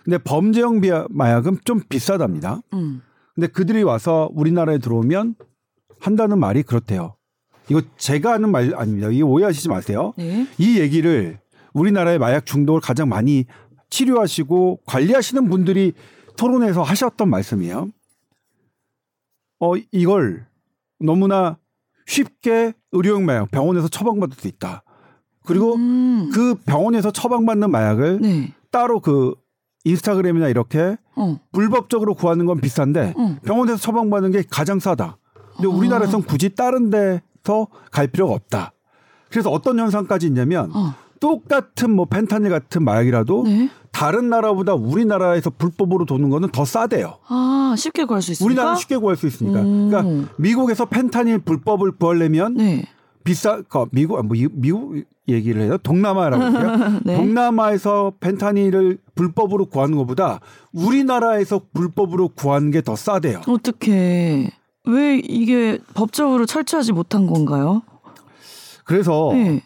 근데 0.08 0.20
범죄형 0.20 0.80
마약은 1.10 1.58
좀 1.66 1.82
비싸답니다. 1.90 2.62
음. 2.72 3.02
근데 3.36 3.48
그들이 3.48 3.84
와서 3.84 4.30
우리나라에 4.32 4.78
들어오면 4.78 5.36
한다는 6.00 6.40
말이 6.40 6.64
그렇대요. 6.64 7.18
이거 7.70 7.82
제가 7.98 8.32
하는 8.32 8.50
말 8.50 8.74
아닙니다. 8.74 9.10
이 9.10 9.22
오해하시지 9.22 9.68
마세요. 9.68 10.14
네. 10.18 10.48
이 10.58 10.80
얘기를 10.80 11.42
우리나라의 11.74 12.20
마약 12.20 12.46
중독을 12.46 12.80
가장 12.80 13.10
많이 13.10 13.44
치료하시고 13.90 14.80
관리하시는 14.86 15.50
분들이 15.50 15.92
토론에서 16.38 16.84
하셨던 16.84 17.30
말씀이에요. 17.30 17.90
어, 19.60 19.74
이걸 19.92 20.48
너무나 21.02 21.58
쉽게 22.06 22.72
의료용 22.94 23.26
마약 23.26 23.52
병원에서 23.52 23.90
처방받을 23.90 24.38
수 24.38 24.48
있다. 24.48 24.84
그리고 25.46 25.76
음. 25.76 26.30
그 26.34 26.56
병원에서 26.66 27.12
처방받는 27.12 27.70
마약을 27.72 28.22
네. 28.22 28.54
따로 28.72 29.02
그 29.02 29.36
인스타그램이나 29.90 30.48
이렇게 30.50 30.98
어. 31.16 31.40
불법적으로 31.52 32.14
구하는 32.14 32.46
건 32.46 32.60
비싼데 32.62 33.14
어. 33.18 33.36
병원에서 33.44 33.78
처방받는 33.78 34.32
게 34.32 34.44
가장 34.50 34.80
싸다. 34.80 35.18
근데 35.56 35.68
아. 35.68 35.76
우리나라에선 35.76 36.24
굳이 36.24 36.54
다른 36.56 36.90
데서 36.90 37.68
갈 37.92 38.08
필요가 38.08 38.34
없다. 38.34 38.72
그래서 39.30 39.50
어떤 39.50 39.80
현상까지 39.80 40.28
있냐면 40.28 40.72
어. 40.74 40.94
똑같은 41.20 41.92
뭐 41.92 42.06
펜타닐 42.06 42.50
같은 42.50 42.84
마약이라도 42.84 43.44
네. 43.44 43.70
다른 43.92 44.30
나라보다 44.30 44.76
우리나라에서 44.76 45.50
불법으로 45.50 46.06
도는 46.06 46.30
거는 46.30 46.50
더 46.50 46.64
싸대요. 46.64 47.18
아 47.28 47.74
쉽게 47.76 48.06
구할 48.06 48.22
수 48.22 48.32
있으니까. 48.32 48.46
우리나라 48.46 48.70
는 48.70 48.76
쉽게 48.78 48.98
구할 48.98 49.16
수 49.18 49.26
있으니까. 49.26 49.62
음. 49.62 49.90
그러니까 49.90 50.32
미국에서 50.38 50.86
펜타닐 50.86 51.40
불법을 51.40 51.94
구하려면 51.94 52.54
네. 52.56 52.86
비싸 53.24 53.62
그 53.68 53.86
미국 53.92 54.24
뭐 54.26 54.36
이- 54.38 54.48
미국 54.52 55.04
얘기를 55.28 55.62
해요. 55.62 55.78
동남아라고 55.78 56.44
해요. 56.58 57.00
네. 57.04 57.16
동남아에서 57.18 58.14
펜타닐을 58.20 59.00
불법으로 59.16 59.66
구하는 59.66 59.98
것보다 59.98 60.40
우리나라에서 60.74 61.62
불법으로 61.74 62.30
구하는 62.30 62.72
게 62.72 62.82
더 62.82 62.96
싸대요. 62.96 63.42
어떻게 63.48 64.50
왜 64.86 65.18
이게 65.18 65.80
법적으로 65.94 66.46
철저하지 66.46 66.94
못한 66.94 67.28
건가요? 67.28 67.82
그래서 68.86 69.32
네. 69.34 69.62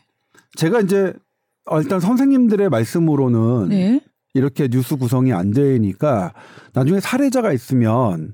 제가 0.56 0.80
이제 0.82 1.14
어, 1.66 1.80
일단 1.80 2.00
선생님들의 2.00 2.70
말씀으로는 2.70 3.70
네. 3.70 4.02
이렇게 4.34 4.68
뉴스 4.68 4.96
구성이 4.98 5.34
안 5.34 5.52
되니까 5.52 6.34
나중에 6.74 7.00
사례자가 7.00 7.52
있으면 7.54 8.34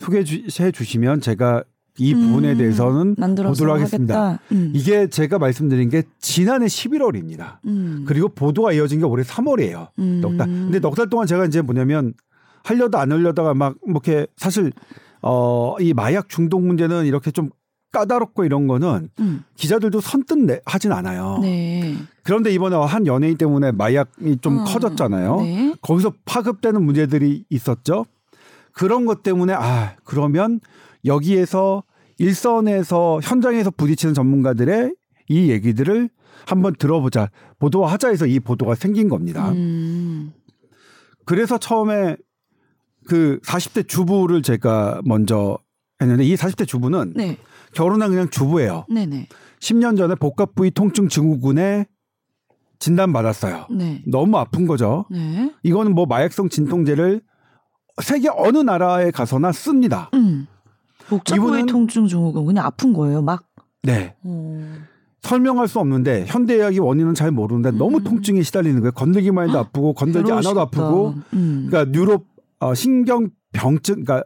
소개해 0.00 0.24
해 0.60 0.70
주시면 0.72 1.20
제가 1.20 1.62
이 1.98 2.14
부분에 2.14 2.52
음, 2.52 2.58
대해서는 2.58 3.14
보도록 3.14 3.76
하겠습니다. 3.76 4.40
음. 4.52 4.72
이게 4.74 5.08
제가 5.08 5.38
말씀드린 5.38 5.88
게 5.90 6.02
지난해 6.18 6.66
11월입니다. 6.66 7.58
음. 7.66 8.04
그리고 8.06 8.28
보도가 8.28 8.72
이어진 8.72 8.98
게 8.98 9.04
올해 9.04 9.22
3월이에요. 9.22 9.88
음. 9.98 10.20
넉 10.20 10.36
달. 10.36 10.48
근데 10.48 10.80
넉 10.80 10.94
달 10.96 11.08
동안 11.08 11.26
제가 11.26 11.44
이제 11.46 11.62
뭐냐면 11.62 12.14
하려다 12.64 13.00
안 13.00 13.12
하려다가 13.12 13.54
막뭐 13.54 13.74
이렇게 13.86 14.26
사실 14.36 14.72
어 15.22 15.76
이 15.80 15.94
마약 15.94 16.28
중독 16.28 16.62
문제는 16.62 17.06
이렇게 17.06 17.30
좀 17.30 17.50
까다롭고 17.92 18.44
이런 18.44 18.66
거는 18.66 19.08
음. 19.20 19.44
기자들도 19.54 20.00
선뜻 20.00 20.38
내, 20.38 20.60
하진 20.66 20.90
않아요. 20.90 21.38
네. 21.42 21.94
그런데 22.24 22.52
이번에 22.52 22.74
한 22.76 23.06
연예인 23.06 23.36
때문에 23.38 23.70
마약이 23.70 24.38
좀 24.40 24.58
어, 24.58 24.64
커졌잖아요. 24.64 25.40
네. 25.42 25.74
거기서 25.80 26.12
파급되는 26.24 26.82
문제들이 26.82 27.44
있었죠. 27.50 28.04
그런 28.72 29.06
것 29.06 29.22
때문에 29.22 29.52
아 29.56 29.94
그러면 30.02 30.58
여기에서 31.04 31.84
일선에서 32.18 33.20
현장에서 33.22 33.70
부딪히는 33.70 34.14
전문가들의 34.14 34.94
이 35.28 35.50
얘기들을 35.50 36.08
한번 36.46 36.74
들어보자 36.74 37.30
보도하자 37.58 38.08
해서 38.08 38.26
이 38.26 38.40
보도가 38.40 38.74
생긴 38.74 39.08
겁니다. 39.08 39.50
음. 39.52 40.32
그래서 41.24 41.58
처음에 41.58 42.16
그 43.06 43.38
40대 43.44 43.88
주부를 43.88 44.42
제가 44.42 45.00
먼저 45.04 45.58
했는데 46.00 46.24
이 46.24 46.34
40대 46.34 46.66
주부는 46.66 47.14
네. 47.16 47.38
결혼한 47.74 48.10
그냥 48.10 48.28
주부예요. 48.30 48.86
네네. 48.92 49.28
10년 49.60 49.96
전에 49.96 50.14
복합 50.14 50.54
부위 50.54 50.70
통증 50.70 51.08
증후군에 51.08 51.86
진단 52.78 53.12
받았어요. 53.12 53.66
네. 53.70 54.02
너무 54.06 54.36
아픈 54.36 54.66
거죠. 54.66 55.06
네. 55.10 55.50
이거는 55.62 55.94
뭐 55.94 56.06
마약성 56.06 56.50
진통제를 56.50 57.22
세계 58.02 58.28
어느 58.30 58.58
나라에 58.58 59.10
가서나 59.10 59.52
씁니다. 59.52 60.10
음. 60.14 60.46
이분은- 61.10 61.68
통증 61.68 62.06
증후군 62.06 62.46
그냥 62.46 62.64
아픈 62.66 62.92
거예요, 62.92 63.22
막. 63.22 63.44
네. 63.82 64.14
어. 64.22 64.60
설명할 65.22 65.68
수 65.68 65.78
없는데 65.78 66.24
현대의학이 66.26 66.80
원인은 66.80 67.14
잘 67.14 67.30
모르는데 67.30 67.70
너무 67.70 67.96
음. 67.98 68.04
통증에 68.04 68.42
시달리는 68.42 68.78
거예요. 68.80 68.92
건들기만 68.92 69.48
해도 69.48 69.58
아프고 69.58 69.94
건들지 69.94 70.30
않아도 70.30 70.50
괴로우시겠다. 70.50 70.62
아프고 70.62 71.14
음. 71.32 71.66
그러니까 71.70 71.90
뉴로 71.98 72.24
어, 72.60 72.74
신경 72.74 73.30
병증 73.52 74.04
그러니까 74.04 74.22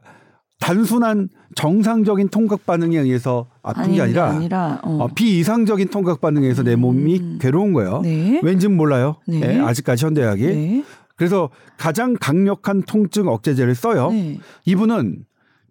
단순한 0.60 1.28
정상적인 1.54 2.28
통각 2.30 2.66
반응에 2.66 2.98
의해서 2.98 3.46
아픈 3.62 3.92
게 3.92 4.02
아니라, 4.02 4.26
아니라 4.30 4.80
어. 4.82 5.04
어, 5.04 5.08
비이상적인 5.14 5.88
통각 5.88 6.20
반응에 6.20 6.44
의해서 6.46 6.64
내 6.64 6.74
몸이 6.74 7.18
음. 7.20 7.38
괴로운 7.40 7.72
거예요. 7.72 8.00
네. 8.02 8.40
왠진 8.42 8.76
몰라요. 8.76 9.16
네. 9.26 9.40
예, 9.40 9.60
아직까지 9.60 10.04
현대의학이. 10.04 10.46
네. 10.46 10.84
그래서 11.14 11.50
가장 11.76 12.16
강력한 12.20 12.82
통증 12.82 13.28
억제제를 13.28 13.76
써요. 13.76 14.10
네. 14.10 14.40
이분은 14.64 15.24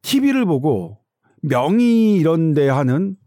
TV를 0.08 0.46
보고 0.46 1.00
명의 1.42 2.16
이런 2.16 2.54
데 2.54 2.70
하는 2.70 3.18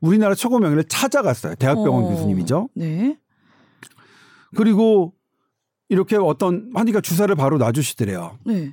우리나라 0.00 0.34
최고 0.34 0.58
명의를 0.58 0.84
찾아갔어요. 0.84 1.54
대학병원 1.56 2.04
어. 2.04 2.08
교수님이죠. 2.08 2.70
네. 2.74 3.18
그리고 4.56 5.12
이렇게 5.90 6.16
어떤 6.16 6.70
하니까 6.74 7.02
주사를 7.02 7.32
바로 7.34 7.58
놔주시더래요. 7.58 8.38
네. 8.46 8.72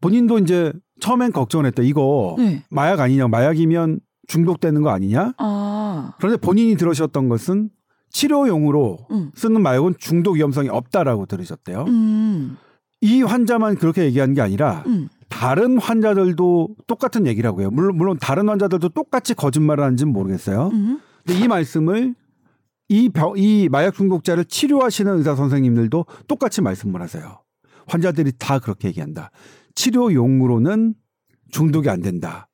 본인도 0.00 0.38
이제 0.38 0.72
처음엔 1.00 1.32
걱정을 1.32 1.66
했다. 1.66 1.82
이거 1.82 2.34
네. 2.38 2.64
마약 2.70 3.00
아니냐. 3.00 3.28
마약이면 3.28 4.00
중독되는 4.28 4.80
거 4.80 4.88
아니냐. 4.88 5.34
아. 5.36 6.14
그런데 6.18 6.40
본인이 6.40 6.76
들으셨던 6.76 7.28
것은 7.28 7.68
치료용으로 8.10 9.06
음. 9.10 9.32
쓰는 9.34 9.62
마약은 9.62 9.96
중독 9.98 10.36
위험성이 10.36 10.70
없다라고 10.70 11.26
들으셨대요. 11.26 11.84
음. 11.88 12.56
이 13.02 13.22
환자만 13.22 13.76
그렇게 13.76 14.04
얘기한 14.04 14.32
게 14.32 14.40
아니라 14.40 14.84
음. 14.86 15.08
다른 15.28 15.78
환자들도 15.78 16.76
똑같은 16.86 17.26
얘기라고 17.26 17.60
해요. 17.60 17.70
물론, 17.70 17.96
물론 17.96 18.16
다른 18.20 18.48
환자들도 18.48 18.90
똑같이 18.90 19.34
거짓말을 19.34 19.82
하는지는 19.82 20.12
모르겠어요. 20.12 20.70
음. 20.72 21.00
근데 21.26 21.40
이 21.40 21.48
말씀을 21.48 22.14
이, 22.88 23.08
병, 23.08 23.34
이 23.36 23.68
마약 23.70 23.94
중독자를 23.94 24.44
치료하시는 24.44 25.18
의사 25.18 25.34
선생님들도 25.34 26.06
똑같이 26.28 26.62
말씀을 26.62 27.02
하세요. 27.02 27.40
환자들이 27.88 28.32
다 28.38 28.58
그렇게 28.60 28.88
얘기한다. 28.88 29.30
치료용으로는 29.74 30.94
중독이 31.50 31.88
안 31.90 32.00
된다. 32.02 32.48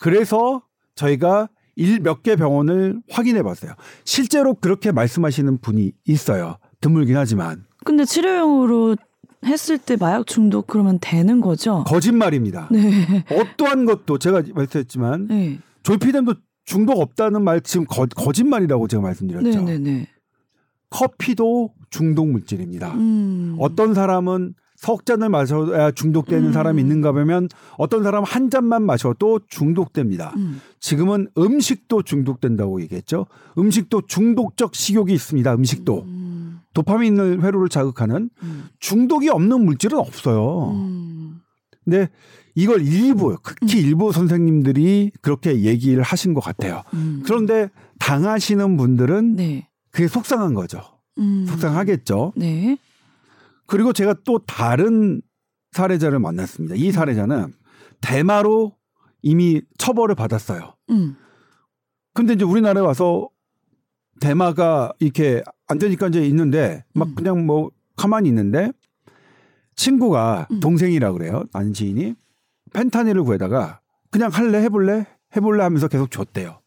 그래서 0.00 0.62
저희가 0.96 1.48
일몇개 1.76 2.36
병원을 2.36 3.00
확인해 3.08 3.42
봤어요. 3.42 3.72
실제로 4.04 4.54
그렇게 4.54 4.92
말씀하시는 4.92 5.58
분이 5.58 5.92
있어요. 6.04 6.58
드물긴 6.80 7.16
하지만 7.16 7.64
근데 7.84 8.04
치료용으로 8.04 8.96
했을 9.44 9.78
때 9.78 9.96
마약 9.96 10.26
중독 10.26 10.66
그러면 10.66 10.98
되는 11.00 11.40
거죠? 11.40 11.84
거짓말입니다. 11.86 12.68
네. 12.70 13.24
어떠한 13.30 13.84
것도 13.84 14.18
제가 14.18 14.42
말씀했지만 14.54 15.28
네. 15.28 15.58
졸피뎀도 15.82 16.34
중독 16.64 17.00
없다는 17.00 17.42
말 17.42 17.60
지금 17.60 17.86
거, 17.86 18.06
거짓말이라고 18.06 18.88
제가 18.88 19.02
말씀드렸죠. 19.02 19.62
네, 19.62 19.78
네, 19.78 19.78
네. 19.78 20.08
커피도 20.90 21.72
중독 21.90 22.28
물질입니다. 22.28 22.94
음. 22.94 23.56
어떤 23.58 23.94
사람은 23.94 24.54
석 24.76 25.06
잔을 25.06 25.28
마셔야 25.28 25.90
중독되는 25.90 26.46
음. 26.46 26.52
사람이 26.52 26.80
있는가 26.80 27.10
보면 27.10 27.48
어떤 27.78 28.04
사람은 28.04 28.26
한 28.26 28.48
잔만 28.48 28.84
마셔도 28.84 29.40
중독됩니다. 29.48 30.34
음. 30.36 30.60
지금은 30.78 31.28
음식도 31.36 32.02
중독된다고 32.02 32.80
얘기했죠. 32.82 33.26
음식도 33.58 34.02
중독적 34.06 34.76
식욕이 34.76 35.12
있습니다. 35.12 35.52
음식도 35.54 36.04
음. 36.06 36.17
도파민을 36.74 37.42
회로를 37.42 37.68
자극하는 37.68 38.30
음. 38.42 38.68
중독이 38.78 39.28
없는 39.28 39.64
물질은 39.64 39.98
없어요. 39.98 40.72
음. 40.72 41.40
근데 41.84 42.08
이걸 42.54 42.82
일부 42.82 43.36
극히 43.42 43.80
일부 43.80 44.12
선생님들이 44.12 45.12
그렇게 45.22 45.62
얘기를 45.62 46.02
하신 46.02 46.34
것 46.34 46.40
같아요. 46.40 46.82
음. 46.94 47.22
그런데 47.24 47.70
당하시는 47.98 48.76
분들은 48.76 49.36
네. 49.36 49.68
그게 49.90 50.08
속상한 50.08 50.54
거죠. 50.54 50.80
음. 51.18 51.46
속상하겠죠. 51.48 52.32
네. 52.36 52.78
그리고 53.66 53.92
제가 53.92 54.14
또 54.24 54.38
다른 54.40 55.20
사례자를 55.72 56.18
만났습니다. 56.18 56.74
이 56.74 56.90
사례자는 56.90 57.52
대마로 58.00 58.74
이미 59.22 59.60
처벌을 59.78 60.14
받았어요. 60.14 60.74
음. 60.90 61.16
근데 62.14 62.32
이제 62.32 62.44
우리나라에 62.44 62.82
와서 62.82 63.28
대마가 64.20 64.92
이렇게 64.98 65.42
안 65.68 65.78
되니까 65.78 66.08
이제 66.08 66.24
있는데 66.26 66.84
막 66.94 67.08
음. 67.08 67.14
그냥 67.14 67.46
뭐 67.46 67.70
가만히 67.96 68.28
있는데 68.28 68.72
친구가 69.76 70.48
음. 70.50 70.60
동생이라 70.60 71.12
그래요. 71.12 71.44
아는 71.52 71.72
지인이 71.72 72.14
펜타닐을 72.72 73.22
구해다가 73.22 73.80
그냥 74.10 74.30
할래 74.30 74.62
해볼래 74.62 75.06
해볼래 75.36 75.62
하면서 75.62 75.88
계속 75.88 76.10
줬대요. 76.10 76.58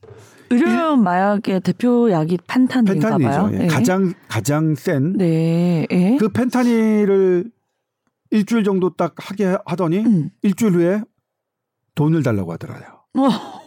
의료용 0.52 1.02
마약의 1.04 1.62
대표 1.62 2.12
약이 2.12 2.38
판탄인가 2.46 3.18
봐요. 3.18 3.18
펜타닐이죠. 3.18 3.64
예. 3.64 3.68
가장 3.68 4.14
가장 4.28 4.76
센그 4.76 5.18
네. 5.18 5.88
예. 5.92 6.18
펜타닐을 6.34 7.52
일주일 8.30 8.64
정도 8.64 8.96
딱 8.96 9.16
하게 9.18 9.58
하더니 9.66 10.00
음. 10.00 10.30
일주일 10.42 10.74
후에 10.74 11.02
돈을 11.96 12.24
달라고 12.24 12.54
하더라고요. 12.54 12.88
어. 13.18 13.61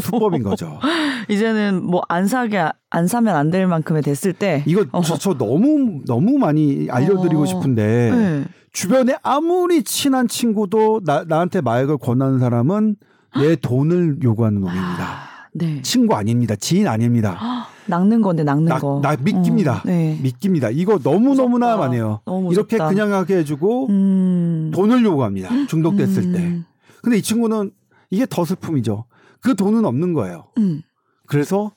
수법인 0.00 0.42
거죠. 0.42 0.78
이제는 1.28 1.84
뭐 1.84 2.02
안 2.08 2.26
사게 2.26 2.64
안 2.90 3.06
사면 3.06 3.36
안 3.36 3.50
될 3.50 3.66
만큼의 3.66 4.02
됐을 4.02 4.32
때. 4.32 4.62
이거 4.66 4.84
어. 4.92 5.02
저, 5.02 5.16
저 5.18 5.34
너무 5.34 6.00
너무 6.06 6.38
많이 6.38 6.88
알려드리고 6.90 7.42
어. 7.42 7.46
싶은데 7.46 8.10
네. 8.10 8.44
주변에 8.72 9.16
아무리 9.22 9.82
친한 9.82 10.28
친구도 10.28 11.00
나, 11.04 11.24
나한테 11.26 11.60
마약을 11.60 11.98
권하는 11.98 12.38
사람은 12.38 12.96
내 13.40 13.56
돈을 13.56 14.18
요구하는 14.22 14.60
놈입니다. 14.60 15.02
아, 15.04 15.48
네. 15.52 15.82
친구 15.82 16.14
아닙니다. 16.14 16.54
지인 16.56 16.86
아닙니다. 16.88 17.36
아, 17.40 17.66
낚는 17.86 18.22
건데 18.22 18.44
낚는 18.44 18.66
나, 18.66 18.78
거. 18.78 19.00
나 19.02 19.16
믿깁니다. 19.20 19.78
어, 19.78 19.82
네. 19.84 20.18
믿깁니다. 20.22 20.70
이거 20.70 20.98
너무 20.98 21.34
너무나. 21.34 21.76
많아요. 21.76 22.20
너무 22.24 22.52
이렇게. 22.52 22.78
그냥 22.78 23.12
하게 23.12 23.38
해주고 23.38 23.88
음. 23.88 24.70
돈을 24.74 25.02
요구합니다. 25.04 25.48
중독됐을 25.68 26.32
때. 26.32 26.38
음. 26.38 26.64
근데 27.02 27.18
이 27.18 27.22
친구는 27.22 27.70
이게 28.10 28.26
더 28.28 28.44
슬픔이죠. 28.44 29.04
그 29.42 29.54
돈은 29.54 29.84
없는 29.84 30.12
거예요. 30.14 30.48
음. 30.58 30.82
그래서 31.26 31.72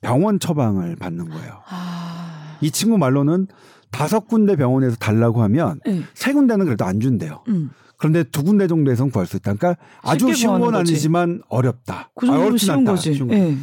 병원 0.00 0.38
처방을 0.38 0.96
받는 0.96 1.28
거예요. 1.28 1.62
아. 1.68 2.58
이 2.60 2.70
친구 2.70 2.98
말로는 2.98 3.46
다섯 3.90 4.28
군데 4.28 4.56
병원에서 4.56 4.96
달라고 4.96 5.42
하면 5.42 5.80
네. 5.84 6.02
세 6.14 6.32
군데는 6.32 6.64
그래도 6.66 6.84
안 6.84 7.00
준대요. 7.00 7.42
음. 7.48 7.70
그런데 7.96 8.22
두 8.24 8.42
군데 8.42 8.66
정도에선 8.66 9.10
구할 9.10 9.26
수 9.26 9.36
있다. 9.36 9.54
그러니까 9.54 9.82
아주 10.02 10.32
쉬운 10.32 10.60
건 10.60 10.72
거지. 10.72 10.92
아니지만 10.92 11.42
어렵다. 11.48 12.10
그 12.14 12.26
아, 12.26 12.28
정도로 12.28 12.46
어렵진 12.48 12.66
쉬운 12.66 12.78
않다. 12.78 12.92
거지. 12.92 13.14
쉬운 13.14 13.28
거. 13.28 13.34
예. 13.34 13.56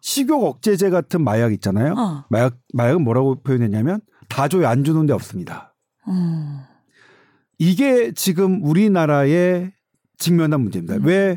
식욕 0.00 0.44
억제제 0.44 0.90
같은 0.90 1.22
마약 1.22 1.52
있잖아요. 1.52 1.92
어. 1.94 2.24
마약 2.30 2.56
마약은 2.72 3.02
뭐라고 3.02 3.42
표현했냐면 3.42 4.00
다 4.28 4.48
줘요 4.48 4.66
안 4.68 4.84
주는 4.84 5.04
데 5.06 5.12
없습니다. 5.12 5.74
음. 6.08 6.60
이게 7.58 8.12
지금 8.12 8.62
우리나라에 8.64 9.72
직면한 10.16 10.60
문제입니다. 10.62 10.96
음. 10.96 11.04
왜뭐 11.04 11.36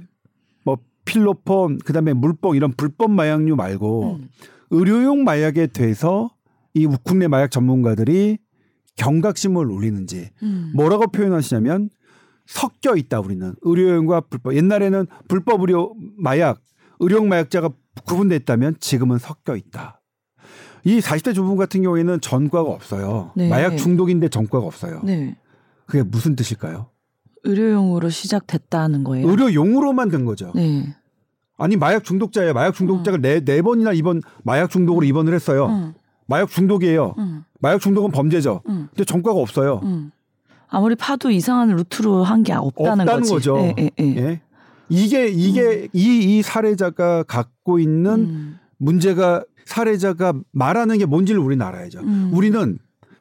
필로폰 1.05 1.79
그다음에 1.79 2.13
물뽕 2.13 2.55
이런 2.55 2.73
불법 2.73 3.11
마약류 3.11 3.55
말고 3.55 4.17
음. 4.19 4.29
의료용 4.69 5.23
마약에 5.23 5.67
대해서 5.67 6.29
이 6.73 6.87
국내 7.03 7.27
마약 7.27 7.51
전문가들이 7.51 8.37
경각심을 8.95 9.69
울리는지 9.69 10.29
음. 10.43 10.71
뭐라고 10.75 11.07
표현하시냐면 11.07 11.89
섞여 12.45 12.95
있다 12.95 13.19
우리는 13.19 13.55
의료용과 13.61 14.21
불법 14.21 14.55
옛날에는 14.55 15.07
불법 15.27 15.61
의료 15.61 15.93
마약 16.17 16.61
의료용 16.99 17.29
마약자가 17.29 17.69
구분됐다면 18.05 18.75
지금은 18.79 19.17
섞여 19.17 19.55
있다. 19.55 20.01
이 20.83 20.99
40대 20.99 21.35
주부 21.35 21.55
같은 21.55 21.83
경우에는 21.83 22.21
전과가 22.21 22.69
없어요. 22.69 23.31
네. 23.35 23.49
마약 23.49 23.77
중독인데 23.77 24.29
전과가 24.29 24.65
없어요. 24.65 25.01
네. 25.03 25.35
그게 25.85 26.03
무슨 26.03 26.35
뜻일까요? 26.35 26.90
의료용으로 27.43 28.09
시작됐다는 28.09 29.03
거예요. 29.03 29.29
의료용으로만 29.29 30.09
된 30.09 30.25
거죠. 30.25 30.51
네. 30.55 30.95
아니 31.57 31.75
마약 31.77 32.03
중독자예요. 32.03 32.53
마약 32.53 32.73
중독자가 32.73 33.17
네, 33.17 33.39
네 33.43 33.61
번이나 33.61 33.93
입원 33.93 34.21
마약 34.43 34.69
중독으로 34.71 35.05
입원을 35.05 35.33
했어요. 35.33 35.67
음. 35.67 35.93
마약 36.27 36.49
중독이에요. 36.49 37.15
음. 37.17 37.43
마약 37.59 37.79
중독은 37.81 38.11
범죄죠. 38.11 38.61
음. 38.67 38.87
근데 38.89 39.03
전과가 39.05 39.39
없어요. 39.39 39.81
음. 39.83 40.11
아무리 40.69 40.95
파도 40.95 41.29
이상한 41.29 41.69
루트로 41.75 42.23
한 42.23 42.43
게 42.43 42.53
없다는, 42.53 43.01
없다는 43.01 43.19
거지. 43.21 43.31
거죠. 43.33 43.57
예, 43.59 43.75
예, 43.77 43.91
예. 43.99 44.15
예. 44.17 44.41
이게 44.89 45.27
이게 45.27 45.87
이 45.93 46.37
이 46.37 46.41
사례자가 46.41 47.23
갖고 47.23 47.79
있는 47.79 48.11
음. 48.13 48.59
문제가 48.77 49.43
사례자가 49.65 50.33
말하는 50.51 50.97
게 50.97 51.05
뭔지를 51.05 51.39
우리는 51.41 51.63
알아야죠. 51.65 51.99
음. 51.99 52.31
우리는 52.33 52.79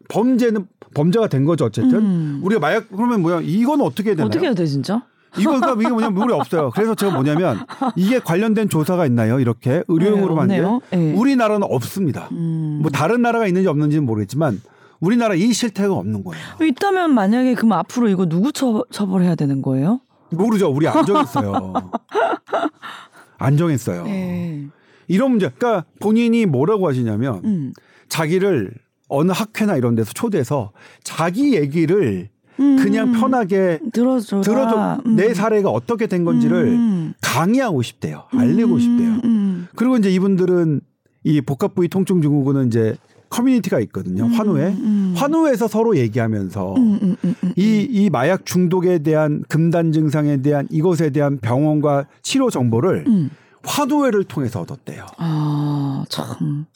범죄는 0.08 0.66
범죄가 0.94 1.28
된 1.28 1.44
거죠 1.44 1.66
어쨌든. 1.66 1.94
음. 1.98 2.40
우리가 2.42 2.60
마약 2.60 2.88
그러면 2.90 3.22
뭐야? 3.22 3.40
이건 3.42 3.80
어떻게 3.80 4.10
해야 4.10 4.16
되나요? 4.16 4.26
어떻게 4.26 4.46
해야 4.46 4.54
돼 4.54 4.66
진짜? 4.66 5.02
이거 5.38 5.52
그러니까 5.60 5.80
이게 5.80 5.88
뭐냐면 5.88 6.14
물이 6.14 6.32
없어요. 6.32 6.70
그래서 6.70 6.94
제가 6.94 7.12
뭐냐면 7.12 7.64
이게 7.94 8.18
관련된 8.18 8.68
조사가 8.68 9.06
있나요? 9.06 9.38
이렇게 9.38 9.84
의료용으로 9.86 10.34
네, 10.44 10.60
만든. 10.60 10.80
예. 10.92 11.12
우리나라는 11.12 11.66
없습니다. 11.70 12.28
음. 12.32 12.80
뭐 12.82 12.90
다른 12.90 13.22
나라가 13.22 13.46
있는지 13.46 13.68
없는지는 13.68 14.04
모르겠지만 14.04 14.60
우리나라 14.98 15.34
이 15.34 15.52
실태가 15.52 15.94
없는 15.94 16.24
거예요. 16.24 16.42
있다면 16.60 17.14
만약에 17.14 17.54
그럼 17.54 17.72
앞으로 17.74 18.08
이거 18.08 18.26
누구 18.26 18.52
처, 18.52 18.84
처벌해야 18.90 19.34
되는 19.36 19.62
거예요? 19.62 20.00
모르죠. 20.30 20.68
우리 20.68 20.88
안 20.88 21.04
정했어요. 21.04 21.74
안 23.38 23.56
정했어요. 23.56 24.04
예. 24.08 24.66
이런 25.08 25.30
문제. 25.30 25.48
그러니까 25.56 25.84
본인이 26.00 26.44
뭐라고 26.46 26.88
하시냐면 26.88 27.40
음. 27.44 27.72
자기를 28.08 28.74
어느 29.10 29.32
학회나 29.32 29.76
이런 29.76 29.94
데서 29.94 30.12
초대해서 30.12 30.72
자기 31.04 31.54
얘기를 31.54 32.28
음. 32.58 32.76
그냥 32.76 33.12
편하게 33.12 33.78
들어줘라. 33.92 34.42
들어줘 34.42 35.02
음. 35.06 35.16
내 35.16 35.34
사례가 35.34 35.70
어떻게 35.70 36.06
된 36.06 36.24
건지를 36.24 36.68
음. 36.68 37.14
강의하고 37.20 37.82
싶대요. 37.82 38.24
알리고 38.30 38.74
음. 38.74 38.80
싶대요. 38.80 39.20
음. 39.24 39.68
그리고 39.74 39.96
이제 39.96 40.10
이분들은 40.10 40.80
이 41.24 41.40
복합 41.40 41.74
부위 41.74 41.88
통증 41.88 42.22
증후군은 42.22 42.68
이제 42.68 42.96
커뮤니티가 43.30 43.80
있거든요. 43.80 44.24
음. 44.24 44.32
환우회. 44.32 44.66
음. 44.68 45.14
환우회에서 45.16 45.68
서로 45.68 45.96
얘기하면서 45.96 46.74
음, 46.74 46.98
음, 47.02 47.16
음, 47.24 47.34
음. 47.44 47.52
이, 47.56 47.86
이 47.88 48.10
마약 48.10 48.44
중독에 48.44 48.98
대한 48.98 49.42
금단 49.48 49.92
증상에 49.92 50.42
대한 50.42 50.66
이것에 50.70 51.10
대한 51.10 51.38
병원과 51.38 52.06
치료 52.22 52.50
정보를 52.50 53.04
음. 53.06 53.30
환우회를 53.62 54.24
통해서 54.24 54.60
얻었대요. 54.62 55.06
아, 55.18 56.04
참. 56.08 56.66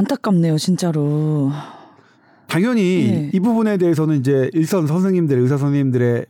안타깝네요, 0.00 0.56
진짜로. 0.56 1.50
당연히 2.46 2.82
네. 2.82 3.30
이 3.32 3.40
부분에 3.40 3.76
대해서는 3.76 4.18
이제 4.18 4.50
일선 4.54 4.86
선생님들, 4.86 5.38
의사 5.38 5.56
선생님들의 5.58 6.26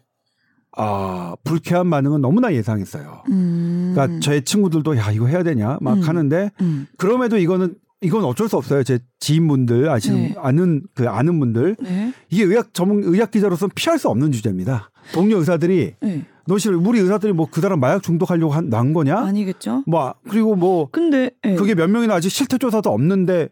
아, 0.77 1.35
불쾌한 1.45 1.89
반응은 1.89 2.21
너무나 2.21 2.53
예상했어요. 2.53 3.23
음. 3.31 3.93
그러니까 3.95 4.21
제 4.21 4.41
친구들도 4.43 4.97
야, 4.97 5.11
이거 5.13 5.27
해야 5.27 5.43
되냐 5.43 5.79
막 5.81 5.95
음. 5.95 6.01
하는데 6.03 6.51
음. 6.61 6.87
그럼에도 6.97 7.39
이거는 7.39 7.75
이건 8.03 8.25
어쩔 8.25 8.49
수 8.49 8.57
없어요. 8.57 8.83
제 8.83 8.99
지인분들 9.19 9.89
아시는 9.89 10.19
네. 10.21 10.35
아는 10.39 10.83
그 10.95 11.09
아는 11.09 11.39
분들 11.39 11.77
네. 11.81 12.13
이게 12.31 12.45
의학 12.45 12.73
전문 12.73 13.03
의학 13.05 13.31
기자로서는 13.31 13.73
피할 13.75 13.99
수 13.99 14.09
없는 14.09 14.33
주제입니다. 14.33 14.91
동료 15.13 15.39
의사들이 15.39 15.95
네. 16.01 16.25
너 16.47 16.57
씨, 16.59 16.69
우리 16.71 17.01
의사들이 17.01 17.33
뭐 17.33 17.47
그 17.51 17.61
사람 17.61 17.79
마약 17.81 18.03
중독하려고 18.03 18.53
한, 18.53 18.71
난 18.71 18.93
거냐? 18.93 19.19
아니겠죠? 19.19 19.85
뭐 19.87 20.15
그리고 20.29 20.55
뭐 20.57 20.89
근데 20.91 21.31
예. 21.45 21.55
그게 21.57 21.75
몇 21.75 21.89
명이나 21.91 22.15
아직 22.15 22.31
실태 22.31 22.59
조사도 22.59 22.91
없는데 22.91 23.49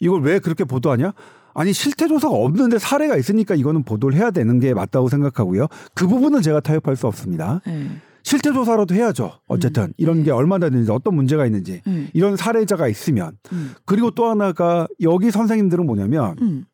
이걸 0.00 0.22
왜 0.22 0.38
그렇게 0.38 0.64
보도하냐? 0.64 1.12
아니 1.54 1.72
실태 1.72 2.08
조사가 2.08 2.34
없는데 2.34 2.78
사례가 2.78 3.16
있으니까 3.16 3.54
이거는 3.54 3.82
보도를 3.82 4.16
해야 4.16 4.30
되는 4.30 4.58
게 4.58 4.74
맞다고 4.74 5.08
생각하고요. 5.08 5.66
그 5.94 6.06
부분은 6.06 6.42
제가 6.42 6.60
타협할 6.60 6.96
수 6.96 7.06
없습니다. 7.06 7.60
예. 7.68 7.88
실태 8.22 8.52
조사라도 8.52 8.94
해야죠. 8.94 9.32
어쨌든 9.46 9.84
음. 9.84 9.92
이런 9.96 10.22
게 10.22 10.30
얼마나 10.30 10.68
되는지 10.68 10.90
어떤 10.90 11.14
문제가 11.14 11.46
있는지 11.46 11.82
예. 11.86 12.10
이런 12.12 12.36
사례자가 12.36 12.88
있으면 12.88 13.36
음. 13.52 13.72
그리고 13.84 14.10
또 14.10 14.26
하나가 14.26 14.86
여기 15.00 15.30
선생님들은 15.30 15.86
뭐냐면 15.86 16.36
음. 16.40 16.64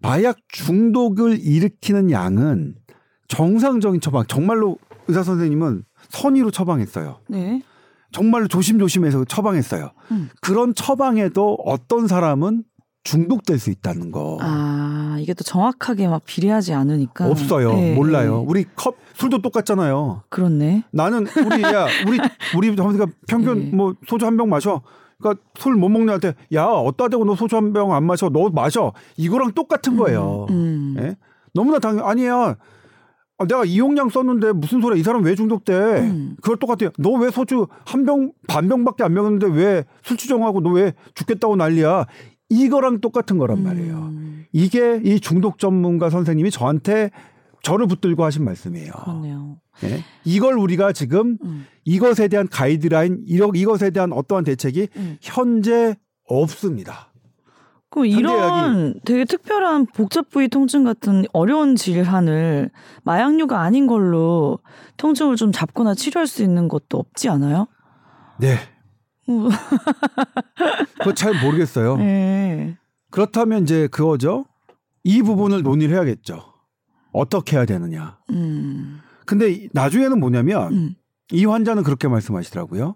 마약 0.00 0.38
중독을 0.48 1.38
일으키는 1.40 2.10
양은 2.10 2.74
정상적인 3.28 4.00
처방 4.00 4.24
정말로 4.26 4.78
의사 5.06 5.22
선생님은 5.22 5.84
선의로 6.08 6.50
처방했어요. 6.50 7.20
네. 7.28 7.62
정말로 8.12 8.48
조심조심해서 8.48 9.24
처방했어요. 9.24 9.90
음. 10.12 10.28
그런 10.40 10.74
처방에도 10.74 11.58
어떤 11.64 12.06
사람은 12.08 12.64
중독될 13.02 13.58
수 13.58 13.70
있다는 13.70 14.10
거 14.10 14.36
아, 14.42 15.16
이게 15.20 15.32
또 15.32 15.42
정확하게 15.42 16.06
막 16.08 16.22
비례하지 16.26 16.74
않으니까. 16.74 17.28
없어요. 17.28 17.72
예, 17.78 17.94
몰라요. 17.94 18.42
예. 18.42 18.46
우리 18.50 18.64
컵 18.76 18.96
술도 19.14 19.40
똑같잖아요. 19.40 20.22
그렇네. 20.28 20.84
나는 20.92 21.26
우리 21.46 21.62
야 21.62 21.86
우리 22.06 22.18
우리 22.56 22.74
그러니까 22.76 23.06
평균 23.26 23.68
예. 23.68 23.70
뭐 23.74 23.94
소주 24.06 24.26
한 24.26 24.36
병 24.36 24.50
마셔. 24.50 24.82
그러니까 25.18 25.42
술 25.58 25.74
못 25.76 25.88
먹는 25.88 26.12
한테 26.12 26.34
야 26.54 26.64
어따 26.66 27.08
대고 27.08 27.24
너 27.24 27.34
소주 27.36 27.56
한 27.56 27.72
병 27.72 27.92
안 27.92 28.04
마셔. 28.04 28.28
너 28.28 28.50
마셔. 28.50 28.92
이거랑 29.16 29.52
똑같은 29.52 29.96
거예요. 29.96 30.46
음. 30.50 30.96
예? 30.98 31.16
너무나 31.54 31.78
당연 31.78 32.04
아니야. 32.06 32.56
아, 33.40 33.46
내가 33.46 33.64
이용량 33.64 34.10
썼는데 34.10 34.52
무슨 34.52 34.80
소리야? 34.82 35.00
이 35.00 35.02
사람 35.02 35.24
왜 35.24 35.34
중독돼? 35.34 35.72
음. 35.74 36.36
그걸 36.42 36.58
똑같아요. 36.58 36.90
너 36.98 37.12
왜 37.18 37.30
소주 37.30 37.66
한 37.86 38.04
병 38.04 38.32
반 38.46 38.68
병밖에 38.68 39.02
안 39.04 39.14
먹었는데 39.14 39.46
왜 39.48 39.84
술 40.02 40.16
추정하고 40.18 40.60
너 40.60 40.70
왜 40.72 40.92
죽겠다고 41.14 41.56
난리야? 41.56 42.06
이거랑 42.50 43.00
똑같은 43.00 43.38
거란 43.38 43.62
말이에요. 43.62 43.96
음. 43.96 44.44
이게 44.52 45.00
이 45.04 45.20
중독 45.20 45.58
전문가 45.58 46.10
선생님이 46.10 46.50
저한테 46.50 47.10
저를 47.62 47.86
붙들고 47.86 48.24
하신 48.24 48.44
말씀이에요. 48.44 48.92
그렇네요. 48.92 49.56
예? 49.84 50.02
이걸 50.24 50.58
우리가 50.58 50.92
지금 50.92 51.38
음. 51.44 51.66
이것에 51.84 52.28
대한 52.28 52.48
가이드라인, 52.48 53.22
이것에 53.26 53.90
대한 53.90 54.12
어떠한 54.12 54.44
대책이 54.44 54.88
음. 54.96 55.16
현재 55.22 55.96
없습니다. 56.26 57.09
그럼 57.90 58.06
이런 58.06 59.00
되게 59.04 59.24
특별한 59.24 59.86
복잡 59.86 60.30
부위 60.30 60.46
통증 60.48 60.84
같은 60.84 61.24
어려운 61.32 61.74
질환을 61.74 62.70
마약류가 63.02 63.60
아닌 63.60 63.86
걸로 63.88 64.60
통증을 64.96 65.34
좀 65.36 65.50
잡거나 65.50 65.94
치료할 65.94 66.28
수 66.28 66.42
있는 66.44 66.68
것도 66.68 66.98
없지 66.98 67.28
않아요? 67.28 67.66
네. 68.38 68.54
어. 69.26 69.48
그거 71.00 71.14
잘 71.14 71.32
모르겠어요. 71.42 71.96
네. 71.96 72.78
그렇다면 73.10 73.64
이제 73.64 73.88
그거죠. 73.88 74.44
이 75.02 75.22
부분을 75.22 75.62
논의를 75.62 75.94
해야겠죠. 75.96 76.44
어떻게 77.12 77.56
해야 77.56 77.64
되느냐. 77.64 78.18
음. 78.30 79.00
근데 79.26 79.50
이- 79.52 79.68
나중에는 79.72 80.20
뭐냐면 80.20 80.72
음. 80.72 80.94
이 81.32 81.44
환자는 81.44 81.82
그렇게 81.82 82.06
말씀하시더라고요. 82.06 82.94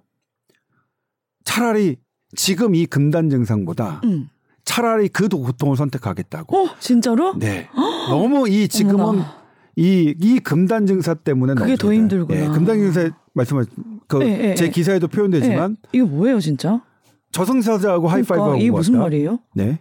차라리 1.45 1.97
지금 2.37 2.75
이 2.77 2.87
금단 2.87 3.29
증상보다 3.31 4.01
음. 4.05 4.29
차라리 4.75 5.09
그 5.09 5.29
고통을 5.29 5.77
선택하겠다고. 5.77 6.57
어, 6.57 6.75
진짜로? 6.81 7.39
네. 7.39 7.69
너무 8.09 8.49
이 8.49 8.67
지금은 8.67 9.05
어머나. 9.05 9.45
이, 9.77 10.13
이 10.19 10.41
금단 10.41 10.87
증사 10.87 11.15
때문에 11.15 11.55
그게 11.55 11.77
더 11.77 11.93
힘들구나. 11.93 12.41
예, 12.41 12.47
금단 12.49 12.79
증사 12.79 13.09
말씀하신 13.35 13.71
그제 14.09 14.27
예, 14.27 14.31
예, 14.31 14.55
예. 14.59 14.69
기사에도 14.69 15.07
표현되지만 15.07 15.77
네. 15.81 15.89
이거 15.93 16.07
뭐예요, 16.07 16.41
진짜? 16.41 16.83
저승사자하고 17.31 18.09
하이파이브하고 18.09 18.45
그러니까 18.45 18.63
이게 18.63 18.71
무슨 18.73 18.95
왔다. 18.95 19.05
말이에요? 19.05 19.39
네. 19.55 19.81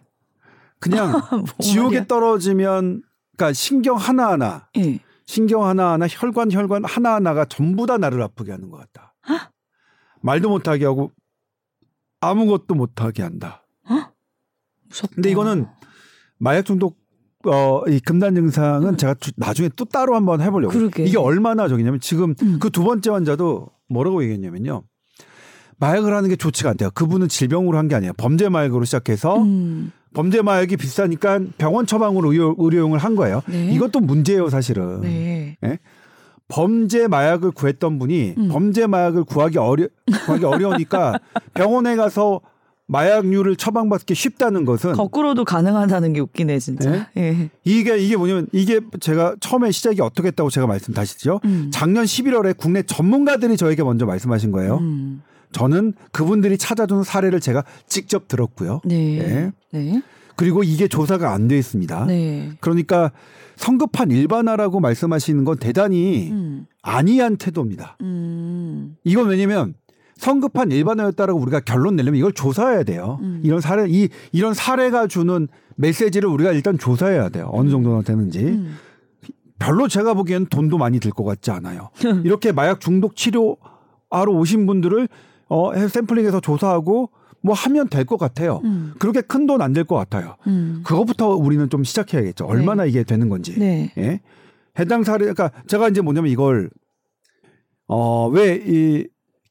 그냥 0.79 1.11
뭔 1.31 1.45
지옥에 1.59 1.85
말이야? 1.85 2.05
떨어지면 2.05 3.01
그러니까 3.35 3.53
신경 3.53 3.95
하나하나 3.95 4.67
예. 4.77 4.99
신경 5.25 5.65
하나하나 5.65 6.05
혈관 6.07 6.51
혈관 6.51 6.85
하나하나가 6.85 7.45
전부 7.45 7.87
다 7.87 7.97
나를 7.97 8.21
아프게 8.21 8.51
하는 8.51 8.69
것 8.69 8.77
같다. 8.77 9.15
말도 10.21 10.49
못하게 10.49 10.85
하고 10.85 11.11
아무것도 12.21 12.75
못하게 12.75 13.23
한다. 13.23 13.62
헉? 14.93 15.01
무섭다. 15.01 15.15
근데 15.15 15.29
이거는 15.31 15.65
마약 16.37 16.65
중독 16.65 16.97
어, 17.45 17.81
이 17.89 17.99
금단 17.99 18.35
증상은 18.35 18.89
음. 18.89 18.97
제가 18.97 19.15
주- 19.19 19.31
나중에 19.35 19.69
또 19.75 19.83
따로 19.85 20.15
한번 20.15 20.39
해보려고. 20.41 20.71
그러게. 20.73 21.03
이게 21.03 21.17
얼마나 21.17 21.67
저기냐면 21.67 21.99
지금 21.99 22.35
음. 22.41 22.57
그두 22.59 22.83
번째 22.85 23.09
환자도 23.11 23.67
뭐라고 23.89 24.23
얘기했냐면요. 24.23 24.83
마약을 25.77 26.15
하는 26.15 26.29
게 26.29 26.35
좋지가 26.37 26.69
않대요. 26.69 26.91
그분은 26.91 27.27
질병으로 27.27 27.77
한 27.77 27.89
게 27.89 27.95
아니에요. 27.95 28.13
범죄 28.13 28.47
마약으로 28.47 28.85
시작해서 28.85 29.41
음. 29.41 29.91
범죄 30.13 30.41
마약이 30.41 30.77
비싸니까 30.77 31.39
병원 31.57 31.85
처방으로 31.85 32.31
의료, 32.31 32.55
의료용을 32.57 32.99
한 32.99 33.15
거예요. 33.15 33.41
네. 33.47 33.73
이것도 33.73 33.99
문제예요, 33.99 34.49
사실은. 34.49 35.01
네. 35.01 35.57
범죄 36.47 37.07
마약을 37.07 37.51
구했던 37.51 37.99
분이 37.99 38.35
음. 38.37 38.47
범죄 38.49 38.85
마약을 38.87 39.23
구하기 39.23 39.57
어려 39.57 39.87
구하기 40.25 40.45
어려우니까 40.45 41.19
병원에 41.55 41.95
가서 41.95 42.41
마약류를 42.87 43.55
처방받기 43.55 44.13
쉽다는 44.13 44.65
것은 44.65 44.93
거꾸로도 44.93 45.45
가능하다는 45.45 46.13
게 46.13 46.19
웃기네 46.19 46.59
진짜. 46.59 47.07
예. 47.17 47.49
이게 47.63 47.97
이게 47.97 48.15
뭐냐면 48.17 48.47
이게 48.51 48.81
제가 48.99 49.35
처음에 49.39 49.71
시작이 49.71 50.01
어떻게 50.01 50.27
했다고 50.27 50.49
제가 50.49 50.67
말씀 50.67 50.93
다시죠. 50.93 51.39
음. 51.45 51.69
작년 51.71 52.03
11월에 52.03 52.57
국내 52.57 52.83
전문가들이 52.83 53.55
저에게 53.57 53.83
먼저 53.83 54.05
말씀하신 54.05 54.51
거예요. 54.51 54.77
음. 54.79 55.21
저는 55.53 55.93
그분들이 56.11 56.57
찾아준 56.57 57.03
사례를 57.03 57.39
제가 57.39 57.63
직접 57.87 58.27
들었고요. 58.27 58.81
네. 58.85 59.51
네. 59.71 59.79
네. 59.79 60.01
그리고 60.35 60.63
이게 60.63 60.87
조사가 60.87 61.31
안 61.31 61.47
돼 61.47 61.57
있습니다. 61.57 62.05
네. 62.05 62.51
그러니까 62.59 63.11
성급한 63.55 64.09
일반화라고 64.11 64.79
말씀하시는 64.79 65.43
건 65.45 65.57
대단히 65.57 66.31
음. 66.31 66.65
안이한 66.81 67.37
태도입니다. 67.37 67.97
음. 68.01 68.97
이건 69.03 69.27
왜냐면 69.29 69.75
성급한 70.17 70.71
일반화였다라고 70.71 71.39
우리가 71.39 71.59
결론 71.61 71.95
내려면 71.95 72.19
이걸 72.19 72.31
조사해야 72.33 72.83
돼요. 72.83 73.19
음. 73.21 73.41
이런 73.43 73.59
사례 73.61 73.85
이 73.89 74.09
이런 74.31 74.53
사례가 74.53 75.07
주는 75.07 75.47
메시지를 75.75 76.29
우리가 76.29 76.51
일단 76.51 76.77
조사해야 76.77 77.29
돼요. 77.29 77.49
어느 77.51 77.69
정도나 77.69 78.01
되는지. 78.03 78.39
음. 78.43 78.75
별로 79.59 79.87
제가 79.87 80.13
보기엔 80.13 80.45
돈도 80.47 80.77
많이 80.77 80.99
들 80.99 81.11
것 81.11 81.23
같지 81.23 81.51
않아요. 81.51 81.89
이렇게 82.25 82.51
마약 82.51 82.79
중독 82.81 83.15
치료하러 83.15 84.31
오신 84.31 84.65
분들을 84.65 85.07
어 85.49 85.73
해- 85.73 85.87
샘플링해서 85.87 86.39
조사하고 86.41 87.09
뭐 87.41 87.53
하면 87.55 87.89
될 87.89 88.05
것 88.05 88.17
같아요. 88.17 88.61
음. 88.63 88.93
그렇게 88.99 89.21
큰 89.21 89.45
돈 89.47 89.61
안 89.61 89.73
될 89.73 89.83
것 89.85 89.95
같아요. 89.95 90.35
음. 90.47 90.81
그거부터 90.85 91.29
우리는 91.35 91.69
좀 91.69 91.83
시작해야겠죠. 91.83 92.45
얼마나 92.45 92.85
이게 92.85 93.03
되는 93.03 93.29
건지. 93.29 93.57
네. 93.59 93.91
예. 93.97 94.21
해당 94.79 95.03
사례, 95.03 95.19
그러니까 95.25 95.51
제가 95.67 95.89
이제 95.89 96.01
뭐냐면 96.01 96.31
이걸 96.31 96.69
어왜이 97.87 99.05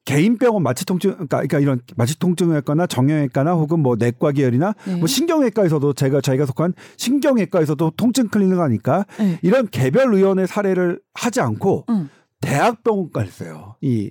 개인 0.05 0.37
병원 0.37 0.63
마취통증, 0.63 1.13
그러니까, 1.13 1.39
그러니까 1.39 1.61
이런 1.61 1.81
마취통증외과나 1.97 2.87
정형외과나 2.87 3.53
혹은 3.53 3.81
뭐 3.81 3.97
내과 3.97 4.33
계열이나 4.33 4.75
네. 4.87 4.97
뭐 4.97 5.07
신경외과에서도 5.07 5.93
제가 5.93 6.21
저희가 6.21 6.47
속한 6.47 6.75
신경외과에서도 6.97 7.93
통증 7.97 8.29
클리닉 8.29 8.59
하니까 8.59 9.07
네. 9.19 9.39
이런 9.43 9.69
개별 9.69 10.13
의원의 10.13 10.49
사례를 10.49 11.01
하지 11.15 11.41
않고 11.41 11.85
음. 11.89 12.09
대학병원까지 12.41 13.31
써요. 13.31 13.77
이 13.81 14.11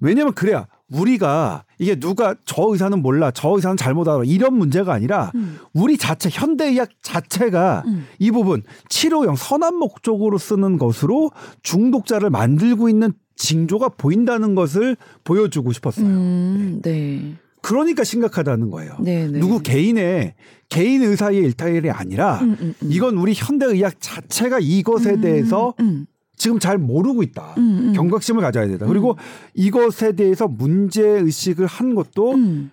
왜냐면 0.00 0.34
그래야 0.34 0.66
우리가 0.90 1.64
이게 1.78 1.96
누가 1.96 2.34
저 2.44 2.66
의사는 2.68 3.00
몰라, 3.00 3.30
저 3.30 3.50
의사는 3.50 3.76
잘못 3.76 4.08
알아 4.08 4.22
이런 4.24 4.54
문제가 4.54 4.92
아니라 4.92 5.30
음. 5.34 5.58
우리 5.72 5.96
자체 5.96 6.28
현대의학 6.30 6.90
자체가 7.02 7.84
음. 7.86 8.06
이 8.18 8.30
부분 8.30 8.62
치료용 8.88 9.36
선한 9.36 9.76
목적으로 9.76 10.38
쓰는 10.38 10.78
것으로 10.78 11.30
중독자를 11.62 12.30
만들고 12.30 12.88
있는 12.88 13.12
징조가 13.36 13.90
보인다는 13.90 14.54
것을 14.54 14.96
보여주고 15.24 15.72
싶었어요. 15.72 16.06
음. 16.06 16.80
네. 16.82 17.34
그러니까 17.62 18.04
심각하다는 18.04 18.70
거예요. 18.70 18.96
네. 19.00 19.26
네. 19.26 19.40
누구 19.40 19.60
개인의 19.60 20.34
개인 20.68 21.02
의사의 21.02 21.38
일탈이 21.38 21.90
아니라 21.90 22.40
음, 22.40 22.56
음, 22.60 22.74
음. 22.82 22.88
이건 22.90 23.16
우리 23.16 23.32
현대 23.34 23.66
의학 23.66 23.94
자체가 24.00 24.58
이것에 24.60 25.14
음, 25.14 25.20
대해서 25.20 25.74
음. 25.80 26.06
지금 26.36 26.58
잘 26.58 26.76
모르고 26.76 27.22
있다. 27.22 27.54
경각심을 27.94 28.42
가져야 28.42 28.68
된다. 28.68 28.84
그리고 28.86 29.16
이것에 29.54 30.12
대해서 30.12 30.46
문제 30.46 31.02
의식을 31.02 31.66
한 31.66 31.94
것도 31.94 32.34
음. 32.34 32.70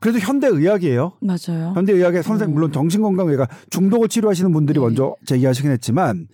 그래도 0.00 0.18
현대 0.18 0.46
의학이에요. 0.46 1.12
맞아요. 1.20 1.72
현대 1.74 1.92
의학의 1.92 2.22
선생 2.22 2.52
물론 2.52 2.70
정신건강의가 2.72 3.48
중독을 3.70 4.08
치료하시는 4.08 4.52
분들이 4.52 4.78
네. 4.78 4.84
먼저 4.84 5.14
제기하시긴 5.24 5.70
했지만 5.70 6.28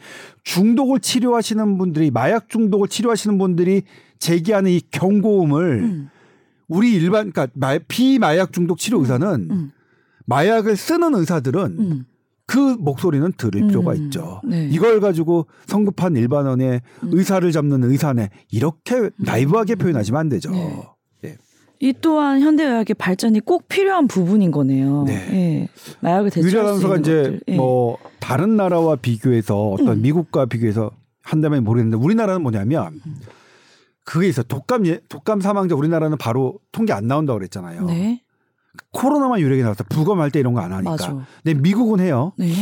중독을 0.44 1.01
치료하시는 1.01 1.79
분들이 1.79 2.11
마약 2.11 2.48
중독을 2.48 2.88
치료하시는 2.88 3.38
분들이 3.38 3.83
제기하는 4.18 4.70
이 4.70 4.81
경고음을 4.90 5.81
음. 5.83 6.09
우리 6.68 6.92
일반 6.94 7.31
그러니까 7.31 7.48
마- 7.55 7.79
비마약 7.87 8.53
중독 8.53 8.79
치료 8.79 9.01
의사는 9.01 9.48
음. 9.51 9.70
마약을 10.27 10.77
쓰는 10.77 11.14
의사들은 11.14 11.61
음. 11.79 12.05
그 12.46 12.59
목소리는 12.59 13.33
들을 13.37 13.62
음. 13.62 13.68
필요가 13.68 13.94
있죠. 13.94 14.40
네. 14.44 14.68
이걸 14.70 15.01
가지고 15.01 15.46
성급한 15.66 16.16
일반원의 16.16 16.81
음. 17.05 17.11
의사를 17.12 17.51
잡는 17.51 17.85
의사네 17.85 18.31
이렇게 18.51 19.11
나이브하게 19.18 19.77
표현하시면 19.77 20.20
안 20.20 20.29
되죠. 20.29 20.51
네. 20.51 20.83
네. 21.83 21.88
이 21.88 21.92
또한 22.01 22.40
현대의학의 22.40 22.95
발전이 22.97 23.40
꼭 23.40 23.66
필요한 23.68 24.07
부분인 24.07 24.51
거네요. 24.53 25.03
네. 25.05 25.14
예. 25.33 25.68
마약을 26.01 26.31
유리 26.37 26.51
수 26.51 26.57
있는 26.87 27.01
이제 27.01 27.14
것들. 27.23 27.40
예. 27.49 27.57
뭐 27.57 27.99
다른 28.21 28.57
나라와 28.57 28.97
비교해서 28.97 29.71
어떤 29.71 29.88
음. 29.99 30.03
미국과 30.03 30.47
비교해서 30.47 30.90
한다면 31.23 31.64
모르겠는데 31.64 32.03
우리나라는 32.03 32.42
뭐냐면 32.42 33.01
그게 34.05 34.29
있어 34.29 34.40
요 34.40 34.45
독감 34.45 34.87
예, 34.87 35.01
독감 35.09 35.40
사망자 35.40 35.75
우리나라는 35.75 36.18
바로 36.18 36.59
통계 36.73 36.92
안 36.92 37.07
나온다고 37.07 37.38
그랬잖아요. 37.38 37.85
네. 37.87 38.23
코로나만 38.92 39.40
유력이 39.40 39.62
나왔어. 39.62 39.85
부검할 39.88 40.31
때 40.31 40.40
이런 40.40 40.55
거 40.55 40.61
안 40.61 40.73
하니까. 40.73 40.90
맞아. 40.90 41.27
근데 41.42 41.61
미국은 41.61 42.01
해요. 42.01 42.33
네. 42.38 42.53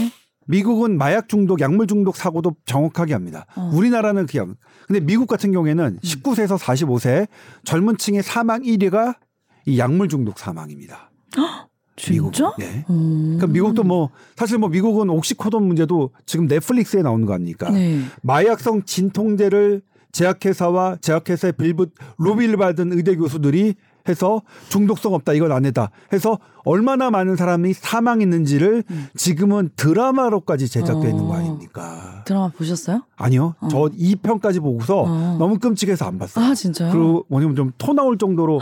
미국은 0.46 0.98
마약 0.98 1.28
중독, 1.28 1.60
약물 1.60 1.86
중독 1.86 2.16
사고도 2.16 2.56
정확하게 2.64 3.12
합니다. 3.12 3.46
어. 3.54 3.70
우리나라는 3.72 4.26
없- 4.40 4.56
근데 4.90 4.98
미국 4.98 5.28
같은 5.28 5.52
경우에는 5.52 6.00
19세에서 6.02 6.58
45세 6.58 7.28
젊은 7.62 7.96
층의 7.96 8.24
사망 8.24 8.62
1위가 8.62 9.14
이 9.64 9.78
약물 9.78 10.08
중독 10.08 10.36
사망입니다. 10.36 11.12
미국. 12.08 12.32
진짜? 12.34 12.52
네. 12.58 12.84
음. 12.90 13.36
그러니까 13.36 13.46
미국도 13.46 13.84
뭐 13.84 14.10
사실 14.34 14.58
뭐 14.58 14.68
미국은 14.68 15.08
옥시코돈 15.08 15.62
문제도 15.62 16.10
지금 16.26 16.48
넷플릭스에 16.48 17.02
나오는 17.02 17.24
거 17.24 17.34
아닙니까? 17.34 17.70
네. 17.70 18.00
마약성 18.22 18.82
진통제를 18.82 19.82
제약회사와 20.10 20.96
제약회사의 21.00 21.52
빌부 21.52 21.86
로비를 22.18 22.56
받은 22.56 22.92
의대 22.92 23.14
교수들이 23.14 23.76
해서 24.08 24.42
중독성 24.68 25.14
없다 25.14 25.32
이건 25.34 25.52
아니다 25.52 25.90
해서 26.12 26.38
얼마나 26.64 27.10
많은 27.10 27.36
사람이 27.36 27.72
사망했는지를 27.72 28.84
지금은 29.16 29.70
드라마로까지 29.76 30.68
제작돼 30.68 31.08
있는 31.10 31.24
거 31.26 31.32
어. 31.32 31.36
아닙니까? 31.36 32.22
드라마 32.26 32.48
보셨어요? 32.48 33.02
아니요, 33.16 33.54
어. 33.60 33.68
저 33.68 33.78
2편까지 33.78 34.60
보고서 34.60 35.02
어. 35.06 35.36
너무 35.38 35.58
끔찍해서 35.58 36.04
안 36.06 36.18
봤어요. 36.18 36.44
아 36.44 36.54
진짜요? 36.54 36.92
그리고 36.92 37.24
뭐냐면 37.28 37.56
좀 37.56 37.72
토 37.78 37.94
나올 37.94 38.18
정도로 38.18 38.60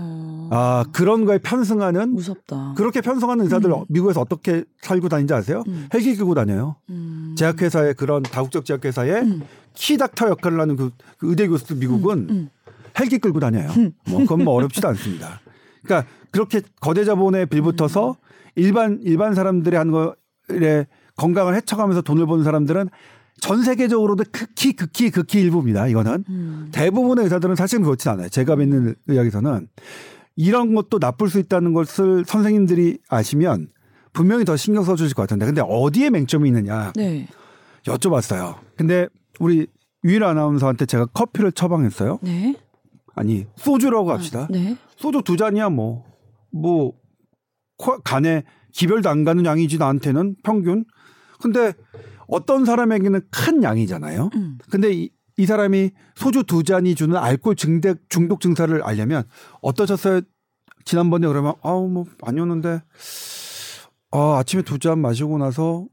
어. 0.00 0.48
아 0.50 0.84
그런 0.92 1.24
거에 1.24 1.38
편승하는 1.38 2.14
무섭다. 2.14 2.74
그렇게 2.76 3.00
편성하는 3.00 3.44
의사들 3.44 3.70
음. 3.70 3.84
미국에서 3.88 4.20
어떻게 4.20 4.64
살고 4.80 5.08
다니는지 5.08 5.34
아세요? 5.34 5.62
음. 5.68 5.88
헬기 5.92 6.16
끌고 6.16 6.34
다녀요. 6.34 6.76
음. 6.90 7.34
제약회사의 7.36 7.94
그런 7.94 8.22
다국적 8.22 8.64
제약회사의 8.64 9.12
음. 9.22 9.42
키닥터 9.74 10.28
역할을 10.30 10.60
하는 10.60 10.76
그, 10.76 10.90
그 11.18 11.28
의대 11.30 11.46
교수들 11.46 11.76
미국은 11.76 12.26
음. 12.30 12.50
헬기 12.98 13.18
끌고 13.18 13.40
다녀요. 13.40 13.68
뭐 14.08 14.20
그건 14.20 14.44
뭐 14.44 14.54
어렵지도 14.54 14.88
않습니다. 14.88 15.40
그러니까 15.82 16.10
그렇게 16.30 16.60
거대 16.80 17.04
자본에 17.04 17.46
빌붙어서 17.46 18.16
일반 18.56 19.00
일반 19.02 19.34
사람들이 19.34 19.76
하는 19.76 19.92
거에 19.92 20.86
건강을 21.16 21.54
해쳐가면서 21.56 22.02
돈을 22.02 22.26
버는 22.26 22.44
사람들은 22.44 22.88
전 23.40 23.62
세계적으로도 23.62 24.24
극히 24.32 24.72
극히 24.72 25.10
극히 25.10 25.40
일부입니다. 25.40 25.86
이거는 25.86 26.24
음. 26.28 26.68
대부분의 26.72 27.24
의사들은 27.24 27.54
사실은 27.54 27.84
그렇진 27.84 28.10
않아요. 28.10 28.28
제가 28.28 28.56
뵙는 28.56 28.94
의학에서는 29.06 29.68
이런 30.36 30.74
것도 30.74 30.98
나쁠 30.98 31.28
수 31.28 31.38
있다는 31.38 31.72
것을 31.72 32.24
선생님들이 32.24 32.98
아시면 33.08 33.68
분명히 34.12 34.44
더 34.44 34.56
신경 34.56 34.84
써주실 34.84 35.14
것 35.14 35.22
같은데 35.22 35.46
근데 35.46 35.60
어디에 35.64 36.10
맹점이 36.10 36.48
있느냐 36.48 36.92
네. 36.96 37.28
여쭤봤어요. 37.84 38.56
근데 38.76 39.08
우리 39.38 39.66
유일 40.04 40.24
아나운서한테 40.24 40.86
제가 40.86 41.06
커피를 41.06 41.52
처방했어요. 41.52 42.18
네. 42.22 42.56
아니 43.18 43.46
소주라고 43.56 44.12
합시다. 44.12 44.46
네. 44.50 44.76
소주 44.96 45.22
두 45.22 45.36
잔이야 45.36 45.68
뭐뭐 45.70 46.92
간에 48.04 48.44
기별도 48.72 49.08
안 49.08 49.24
가는 49.24 49.44
양이지 49.44 49.78
나한테는 49.78 50.36
평균. 50.42 50.84
근데 51.40 51.72
어떤 52.26 52.64
사람에게는 52.64 53.20
큰 53.30 53.62
양이잖아요. 53.62 54.30
음. 54.34 54.58
근데 54.70 54.92
이, 54.92 55.10
이 55.36 55.46
사람이 55.46 55.90
소주 56.16 56.42
두 56.44 56.62
잔이 56.62 56.94
주는 56.94 57.16
알코올 57.16 57.56
중독, 57.56 57.98
중독 58.08 58.40
증사를 58.40 58.82
알려면 58.82 59.24
어떠셨어요? 59.62 60.20
지난번에 60.84 61.26
그러면 61.26 61.54
아우 61.62 61.88
뭐 61.88 62.04
아니었는데 62.22 62.82
아 64.10 64.36
아침에 64.38 64.62
두 64.62 64.78
잔 64.78 64.98
마시고 65.00 65.38
나서 65.38 65.86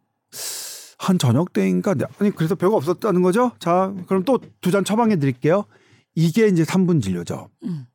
한 0.98 1.18
저녁 1.20 1.54
때인가 1.54 1.94
네, 1.94 2.06
아니 2.20 2.32
그래서 2.32 2.56
별거 2.56 2.76
없었다는 2.78 3.22
거죠? 3.22 3.52
자 3.60 3.94
그럼 4.08 4.24
또 4.24 4.40
두 4.62 4.72
잔 4.72 4.84
처방해 4.84 5.18
드릴게요. 5.18 5.66
이게 6.15 6.47
이제 6.47 6.63
3분 6.63 7.01
진료죠. 7.01 7.49
음. 7.63 7.86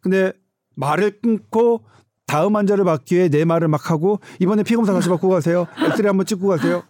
근데 0.00 0.32
말을 0.76 1.20
끊고 1.20 1.84
다음 2.26 2.56
환자를 2.56 2.84
받기 2.84 3.14
위해 3.14 3.28
내 3.28 3.44
말을 3.44 3.68
막 3.68 3.90
하고 3.90 4.20
이번에 4.40 4.62
피 4.62 4.74
검사 4.76 4.92
다시 4.92 5.08
받고 5.08 5.28
가세요. 5.28 5.66
엑스레이 5.78 6.08
한번 6.08 6.26
찍고 6.26 6.48
가세요. 6.48 6.82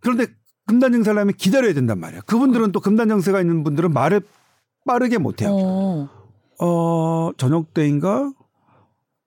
그런데 0.00 0.26
금단 0.66 0.92
증세를 0.92 1.20
하면 1.20 1.34
기다려야 1.34 1.72
된단 1.74 2.00
말이야. 2.00 2.22
그분들은 2.22 2.72
또 2.72 2.80
금단 2.80 3.08
증세가 3.08 3.40
있는 3.40 3.62
분들은 3.64 3.92
말을 3.92 4.22
빠르게 4.86 5.18
못 5.18 5.40
해요. 5.42 5.50
어. 5.52 6.08
어, 6.60 7.32
저녁 7.36 7.74
때인가? 7.74 8.32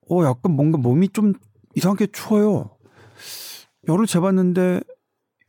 어, 0.09 0.23
약간 0.23 0.51
뭔가 0.53 0.77
몸이 0.77 1.09
좀 1.09 1.33
이상하게 1.75 2.07
추워요. 2.07 2.77
열을 3.87 4.07
재봤는데 4.07 4.81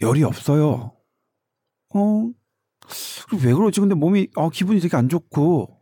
열이 0.00 0.22
없어요. 0.24 0.92
어, 1.94 2.30
왜 3.44 3.52
그러지? 3.52 3.80
근데 3.80 3.94
몸이, 3.94 4.28
어, 4.36 4.50
기분이 4.50 4.80
되게 4.80 4.96
안 4.96 5.08
좋고. 5.08 5.76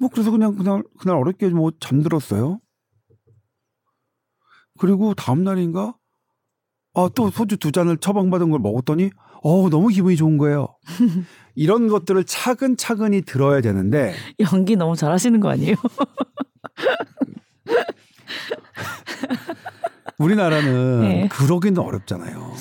뭐, 0.00 0.08
그래서 0.10 0.30
그냥 0.30 0.54
그날, 0.56 0.82
그날 0.98 1.16
어렵게 1.16 1.48
뭐 1.48 1.70
잠들었어요. 1.78 2.60
그리고 4.78 5.14
다음 5.14 5.44
날인가? 5.44 5.94
아, 6.94 7.08
또 7.14 7.30
소주 7.30 7.56
두 7.56 7.70
잔을 7.70 7.98
처방받은 7.98 8.50
걸 8.50 8.60
먹었더니, 8.60 9.10
어, 9.42 9.68
너무 9.68 9.88
기분이 9.88 10.16
좋은 10.16 10.38
거예요. 10.38 10.68
이런 11.54 11.88
것들을 11.88 12.24
차근차근히 12.24 13.22
들어야 13.22 13.60
되는데, 13.60 14.14
연기 14.52 14.76
너무 14.76 14.96
잘하시는 14.96 15.38
거 15.40 15.50
아니에요? 15.50 15.76
우리나라는 20.18 21.00
네. 21.00 21.28
그러기는 21.28 21.78
어렵잖아요. 21.78 22.52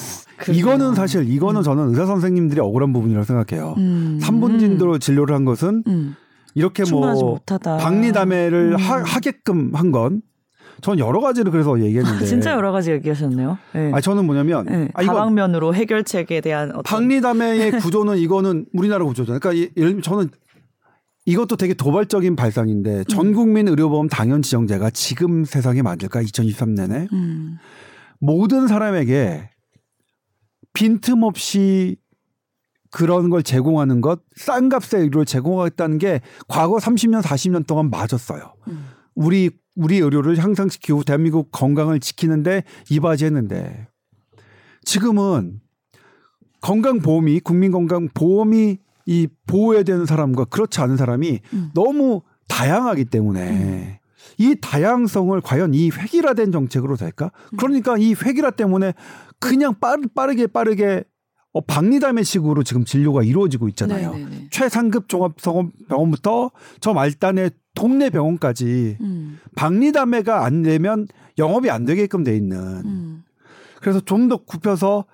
이거는 0.47 0.95
사실 0.95 1.29
이거는 1.29 1.63
저는 1.63 1.89
의사 1.89 2.05
선생님들이 2.05 2.59
억울한 2.61 2.93
부분이라고 2.93 3.25
생각해요. 3.25 3.75
음. 3.77 4.19
삼분진도로 4.21 4.99
진료를 4.99 5.35
한 5.35 5.45
것은 5.45 5.83
음. 5.87 6.15
이렇게 6.55 6.83
뭐. 6.89 7.39
박리담회를 7.45 8.73
음. 8.73 8.75
하, 8.77 9.19
게끔 9.19 9.71
한 9.73 9.91
건 9.91 10.21
전 10.81 10.97
여러 10.97 11.19
가지를 11.19 11.51
그래서 11.51 11.77
얘기했는데 11.77 12.25
진짜 12.25 12.51
여러 12.53 12.71
가지 12.71 12.91
얘기하셨네요. 12.91 13.57
네. 13.73 13.91
아 13.93 13.99
저는 13.99 14.25
뭐냐면 14.25 14.65
네. 14.65 14.87
아 14.93 15.01
이거 15.01 15.13
다방면으로 15.13 15.75
해결책에 15.75 16.39
대한 16.39 16.69
어떤 16.69 16.83
박리담회의 16.83 17.71
구조는 17.83 18.17
이거는 18.17 18.65
우리나라 18.71 19.03
구조잖아요. 19.03 19.39
그러니까 19.41 19.57
예- 19.61 19.69
예를 19.75 19.89
들면 19.89 20.01
저는 20.01 20.29
이것도 21.25 21.57
되게 21.57 21.73
도발적인 21.73 22.37
발상인데 22.37 23.03
전 23.09 23.33
국민 23.33 23.67
의료보험 23.67 24.07
당연 24.07 24.41
지정제가 24.41 24.89
지금 24.91 25.43
세상에 25.43 25.81
맞을까? 25.81 26.21
2023년에 26.23 27.11
음. 27.11 27.57
모든 28.21 28.67
사람에게 28.67 29.49
빈틈없이 30.73 31.97
그런 32.91 33.29
걸 33.29 33.43
제공하는 33.43 34.01
것, 34.01 34.21
싼 34.35 34.69
값의 34.69 35.01
의료를 35.01 35.25
제공하겠다는 35.25 35.99
게 35.99 36.21
과거 36.47 36.77
30년, 36.77 37.21
40년 37.21 37.67
동안 37.67 37.89
맞았어요. 37.89 38.53
음. 38.67 38.85
우리, 39.13 39.51
우리 39.75 39.97
의료를 39.97 40.37
향상시키고 40.37 41.03
대한민국 41.03 41.51
건강을 41.51 41.99
지키는데 41.99 42.63
이바지했는데 42.89 43.87
지금은 44.83 45.61
건강보험이, 46.61 47.39
국민건강보험이 47.41 48.79
이 49.05 49.27
보호해야 49.47 49.83
되는 49.83 50.05
사람과 50.05 50.45
그렇지 50.45 50.81
않은 50.81 50.97
사람이 50.97 51.39
음. 51.53 51.69
너무 51.73 52.21
다양하기 52.47 53.05
때문에 53.05 53.99
이 54.37 54.55
다양성을 54.59 55.39
과연 55.41 55.73
이 55.73 55.89
획일화된 55.89 56.51
정책으로 56.51 56.95
될까? 56.95 57.31
그러니까 57.57 57.97
이 57.97 58.13
획일화 58.13 58.51
때문에 58.51 58.93
그냥 59.39 59.75
빠르, 59.79 60.01
빠르게 60.13 60.47
빠르게 60.47 61.03
어, 61.51 61.61
박리담회식으로 61.61 62.63
지금 62.63 62.85
진료가 62.85 63.23
이루어지고 63.23 63.67
있잖아요. 63.69 64.11
네네네. 64.13 64.47
최상급 64.51 65.07
종합병원부터 65.09 66.51
저 66.79 66.93
말단의 66.93 67.51
동네 67.73 68.09
병원까지 68.09 68.97
음. 69.01 69.39
박리담회가 69.55 70.45
안 70.45 70.61
되면 70.61 71.07
영업이 71.37 71.69
안 71.71 71.85
되게끔 71.85 72.23
돼 72.23 72.35
있는. 72.35 72.57
음. 72.85 73.23
그래서 73.81 73.99
좀 74.01 74.27
더 74.29 74.37
굽혀서 74.37 75.05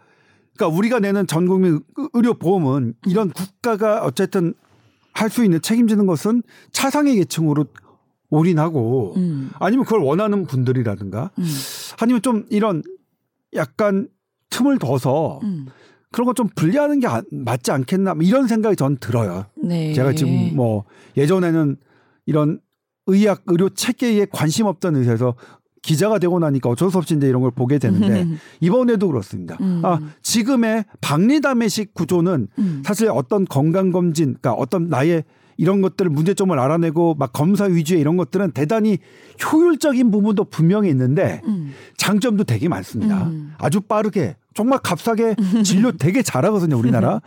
그러니까 0.57 0.77
우리가 0.77 0.99
내는 0.99 1.27
전국민 1.27 1.73
의- 1.95 2.09
의료 2.13 2.33
보험은 2.33 2.95
이런 3.05 3.29
국가가 3.31 4.03
어쨌든 4.03 4.53
할 5.13 5.29
수 5.29 5.45
있는 5.45 5.61
책임지는 5.61 6.05
것은 6.07 6.43
차상위 6.73 7.15
계층으로 7.15 7.65
올인하고 8.29 9.13
음. 9.15 9.51
아니면 9.59 9.85
그걸 9.85 10.01
원하는 10.01 10.45
분들이라든가 10.45 11.31
음. 11.37 11.45
아니면 12.01 12.21
좀 12.21 12.45
이런 12.49 12.83
약간 13.53 14.09
틈을 14.55 14.79
둬서 14.79 15.39
음. 15.43 15.67
그런 16.11 16.25
거 16.27 16.33
좀 16.33 16.47
분리하는 16.55 16.99
게 16.99 17.07
안- 17.07 17.23
맞지 17.31 17.71
않겠나 17.71 18.13
뭐 18.15 18.23
이런 18.23 18.47
생각이 18.47 18.75
전 18.75 18.97
들어요. 18.97 19.45
네. 19.61 19.93
제가 19.93 20.13
지금 20.13 20.55
뭐 20.55 20.85
예전에는 21.17 21.75
이런 22.25 22.59
의학 23.07 23.43
의료 23.47 23.69
체계에 23.69 24.25
관심 24.31 24.65
없던 24.65 24.95
의사에서 24.95 25.35
기자가 25.81 26.17
되고 26.17 26.39
나니까 26.39 26.69
어쩔 26.69 26.89
수 26.89 26.97
없이 26.97 27.15
이제 27.15 27.27
이런 27.27 27.41
걸 27.41 27.51
보게 27.51 27.77
되는데 27.77 28.25
이번에도 28.61 29.07
그렇습니다. 29.07 29.57
음. 29.61 29.81
아, 29.83 29.99
지금의 30.23 30.85
박리담회식 31.01 31.93
구조는 31.93 32.47
음. 32.57 32.81
사실 32.85 33.09
어떤 33.11 33.45
건강 33.45 33.91
검진, 33.91 34.35
그러니까 34.41 34.53
어떤 34.53 34.89
나의 34.89 35.23
이런 35.57 35.81
것들을 35.81 36.09
문제점을 36.11 36.57
알아내고 36.57 37.15
막 37.15 37.31
검사 37.33 37.65
위주의 37.65 38.01
이런 38.01 38.17
것들은 38.17 38.51
대단히 38.51 38.97
효율적인 39.51 40.11
부분도 40.11 40.45
분명히 40.45 40.89
있는데 40.89 41.41
음. 41.45 41.71
장점도 41.97 42.45
되게 42.45 42.67
많습니다. 42.67 43.27
음. 43.27 43.53
아주 43.59 43.79
빠르게 43.81 44.35
정말 44.55 44.79
값싸게 44.79 45.35
진료 45.63 45.91
되게 45.91 46.23
잘하거든요, 46.23 46.77
우리나라. 46.77 47.21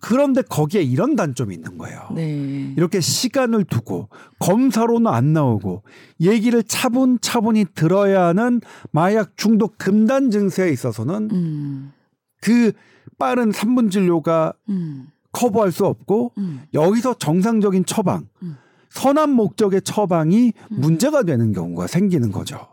그런데 0.00 0.40
거기에 0.40 0.82
이런 0.82 1.14
단점이 1.14 1.54
있는 1.54 1.76
거예요. 1.76 2.08
네. 2.14 2.72
이렇게 2.76 3.00
시간을 3.00 3.64
두고 3.64 4.08
검사로는 4.38 5.06
안 5.06 5.34
나오고 5.34 5.82
얘기를 6.22 6.62
차분차분히 6.62 7.66
들어야 7.74 8.24
하는 8.24 8.62
마약 8.90 9.36
중독 9.36 9.76
금단 9.76 10.30
증세에 10.30 10.70
있어서는 10.70 11.28
음. 11.32 11.92
그 12.40 12.72
빠른 13.18 13.50
3분 13.50 13.90
진료가 13.90 14.54
음. 14.70 15.08
커버할 15.32 15.70
수 15.70 15.84
없고 15.84 16.32
음. 16.38 16.62
여기서 16.72 17.18
정상적인 17.18 17.84
처방, 17.84 18.26
음. 18.42 18.56
선한 18.88 19.30
목적의 19.30 19.82
처방이 19.82 20.54
문제가 20.70 21.22
되는 21.24 21.52
경우가 21.52 21.86
생기는 21.86 22.32
거죠. 22.32 22.68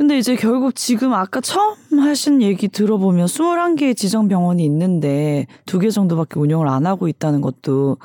음. 0.00 0.06
근데 0.08 0.18
이제 0.18 0.34
결국 0.34 0.74
지금 0.74 1.12
아까 1.12 1.40
처음 1.42 1.76
하신 1.98 2.40
얘기 2.40 2.68
들어보면 2.68 3.26
21개의 3.26 3.94
지정 3.96 4.28
병원이 4.28 4.64
있는데 4.64 5.46
두 5.66 5.78
개 5.78 5.90
정도밖에 5.90 6.40
운영을 6.40 6.68
안 6.68 6.86
하고 6.86 7.06
있다는 7.06 7.42
것도 7.42 7.98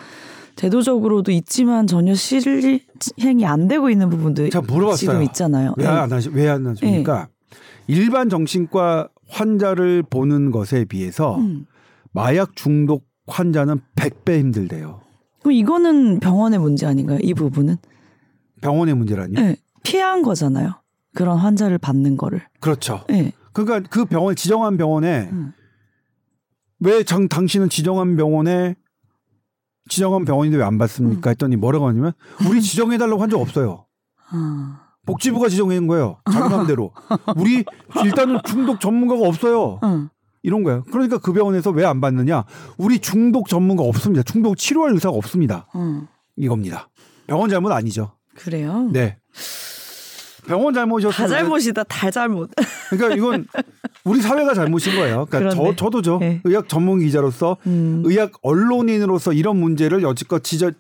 제도적으로도 0.57 1.31
있지만 1.31 1.87
전혀 1.87 2.13
실행이 2.13 3.45
안 3.45 3.67
되고 3.67 3.89
있는 3.89 4.09
부분도 4.09 4.49
제가 4.49 4.61
물어봤어요. 4.65 4.97
지금 4.97 5.23
있잖아요. 5.23 5.73
왜 5.77 5.85
안 5.87 6.11
하시, 6.11 6.29
왜안 6.29 6.67
하십니까? 6.67 7.27
일반 7.87 8.29
정신과 8.29 9.09
환자를 9.29 10.03
보는 10.09 10.51
것에 10.51 10.85
비해서 10.85 11.37
음. 11.37 11.65
마약 12.11 12.55
중독 12.55 13.05
환자는 13.27 13.79
100배 13.95 14.39
힘들대요. 14.39 15.01
그럼 15.41 15.51
이거는 15.53 16.19
병원의 16.19 16.59
문제 16.59 16.85
아닌가요? 16.85 17.19
이 17.21 17.33
부분은? 17.33 17.77
병원의 18.61 18.95
문제라니요? 18.95 19.39
네. 19.39 19.55
피한 19.83 20.21
거잖아요. 20.23 20.71
그런 21.15 21.37
환자를 21.37 21.77
받는 21.79 22.17
거를. 22.17 22.45
그렇죠. 22.59 23.03
네. 23.09 23.31
그러니까 23.53 23.87
그 23.89 24.05
병원 24.05 24.35
지정한 24.35 24.77
병원에 24.77 25.29
음. 25.31 25.53
왜 26.79 27.03
장, 27.03 27.27
당신은 27.27 27.69
지정한 27.69 28.15
병원에 28.15 28.75
지정한 29.89 30.25
병원인데 30.25 30.57
왜안 30.57 30.73
음. 30.73 30.77
받습니까? 30.77 31.29
했더니 31.31 31.55
뭐라고 31.55 31.87
하냐면 31.87 32.13
우리 32.49 32.61
지정해달라고 32.61 33.21
한 33.21 33.29
적 33.29 33.39
없어요. 33.41 33.85
아. 34.29 34.81
복지부가 35.05 35.49
지정한 35.49 35.85
거예요. 35.87 36.17
자기 36.31 36.49
마음대로. 36.49 36.91
우리 37.37 37.63
일단은 38.03 38.39
중독 38.45 38.79
전문가가 38.81 39.27
없어요. 39.27 39.79
응. 39.83 40.09
이런 40.41 40.63
거예요. 40.63 40.83
그러니까 40.91 41.19
그 41.19 41.31
병원에서 41.31 41.69
왜 41.71 41.85
안 41.85 42.01
받느냐? 42.01 42.43
우리 42.77 42.99
중독 42.99 43.47
전문가 43.47 43.83
없습니다. 43.83 44.23
중독 44.23 44.57
치료할 44.57 44.93
의사가 44.93 45.15
없습니다. 45.15 45.67
응. 45.75 46.07
이겁니다. 46.35 46.89
병원 47.27 47.49
잘못 47.51 47.71
아니죠. 47.71 48.13
그래요? 48.35 48.89
네. 48.91 49.17
병원 50.47 50.73
잘못이었어. 50.73 51.15
다 51.15 51.27
잘못이다. 51.27 51.83
다 51.83 52.11
잘못. 52.11 52.51
그러니까 52.89 53.15
이건 53.15 53.47
우리 54.03 54.21
사회가 54.21 54.53
잘못인 54.53 54.95
거예요. 54.95 55.25
그러니까 55.29 55.51
저, 55.51 55.59
그렇네. 55.61 55.75
저도죠. 55.75 56.17
네. 56.19 56.41
의학 56.43 56.69
전문 56.69 56.99
기자로서 56.99 57.57
음. 57.67 58.03
의학 58.05 58.31
언론인으로서 58.41 59.33
이런 59.33 59.57
문제를 59.57 60.03
여지껏 60.03 60.43
지적 60.43 60.73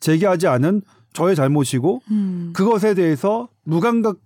제기하지 0.00 0.46
않은 0.46 0.82
저의 1.12 1.34
잘못이고 1.34 2.02
음. 2.10 2.52
그것에 2.54 2.94
대해서 2.94 3.48
무감각 3.64 4.18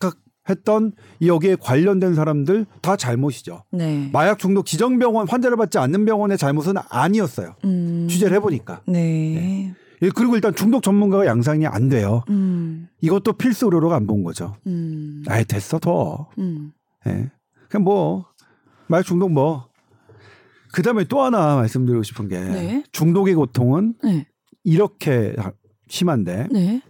했던 0.48 0.92
여기에 1.24 1.56
관련된 1.60 2.14
사람들 2.14 2.66
다 2.80 2.96
잘못이죠. 2.96 3.62
네. 3.70 4.10
마약 4.12 4.38
중독 4.40 4.66
지정병원 4.66 5.28
환자를 5.28 5.56
받지 5.56 5.78
않는 5.78 6.04
병원의 6.04 6.36
잘못은 6.36 6.74
아니었어요. 6.88 7.54
음. 7.64 8.08
취재를 8.10 8.36
해보니까. 8.36 8.80
네. 8.86 9.68
예, 9.68 9.74
그리고 10.10 10.34
일단 10.34 10.54
중독 10.54 10.82
전문가가 10.82 11.26
양상이 11.26 11.66
안 11.66 11.88
돼요. 11.88 12.22
음. 12.28 12.88
이것도 13.00 13.34
필수 13.34 13.66
의료로 13.66 13.92
안 13.92 14.06
본 14.06 14.24
거죠. 14.24 14.56
음. 14.66 15.22
아예 15.28 15.44
됐어 15.44 15.78
더. 15.78 16.28
음. 16.38 16.72
예. 17.06 17.30
그냥 17.68 17.84
뭐 17.84 18.26
마약 18.88 19.04
중독 19.04 19.30
뭐. 19.32 19.68
그 20.72 20.82
다음에 20.82 21.04
또 21.04 21.20
하나 21.22 21.56
말씀드리고 21.56 22.02
싶은 22.02 22.28
게 22.28 22.40
네. 22.40 22.84
중독의 22.92 23.34
고통은 23.34 23.94
네. 24.02 24.26
이렇게 24.64 25.36
심한데 25.88 26.48
네. 26.50 26.80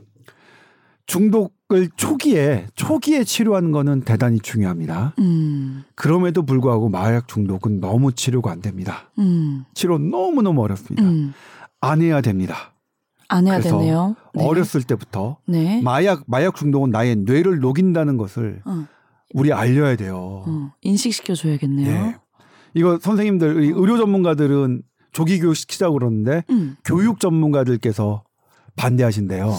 중독을 1.07 1.91
초기에 1.97 2.69
초기에 2.75 3.25
치료하는 3.25 3.73
거는 3.73 4.03
대단히 4.03 4.39
중요합니다. 4.39 5.15
음. 5.19 5.83
그럼에도 5.97 6.45
불구하고 6.47 6.89
마약 6.89 7.27
중독은 7.29 7.81
너무 7.81 8.13
치료가 8.13 8.53
안 8.53 8.61
됩니다. 8.63 9.11
음. 9.19 9.65
치료 9.75 9.99
너무 9.99 10.43
너무 10.43 10.63
어렵습니다. 10.63 11.03
음. 11.07 11.33
안 11.81 12.01
해야 12.01 12.21
됩니다. 12.21 12.72
안 13.33 13.47
해야 13.47 13.59
그래서 13.59 13.79
되네요. 13.79 14.17
네. 14.35 14.45
어렸을 14.45 14.83
때부터 14.83 15.39
네. 15.47 15.81
마약 15.83 16.25
마약 16.27 16.55
중독은 16.57 16.91
나의 16.91 17.17
뇌를 17.17 17.61
녹인다는 17.61 18.17
것을 18.17 18.61
어, 18.65 18.87
우리 19.35 19.53
알려야 19.53 19.97
돼요. 19.97 20.45
어, 20.47 20.73
인식시켜 20.83 21.35
줘야겠네요. 21.35 21.91
예. 21.91 22.17
이거 22.75 22.99
선생님들 23.01 23.65
이 23.65 23.73
의료 23.75 23.97
전문가들은 23.97 24.83
조기 25.13 25.39
교육 25.41 25.55
시키자고 25.55 25.95
그러는데 25.95 26.45
음. 26.51 26.77
교육 26.85 27.21
전문가들께서 27.21 28.23
반대하신대요. 28.77 29.53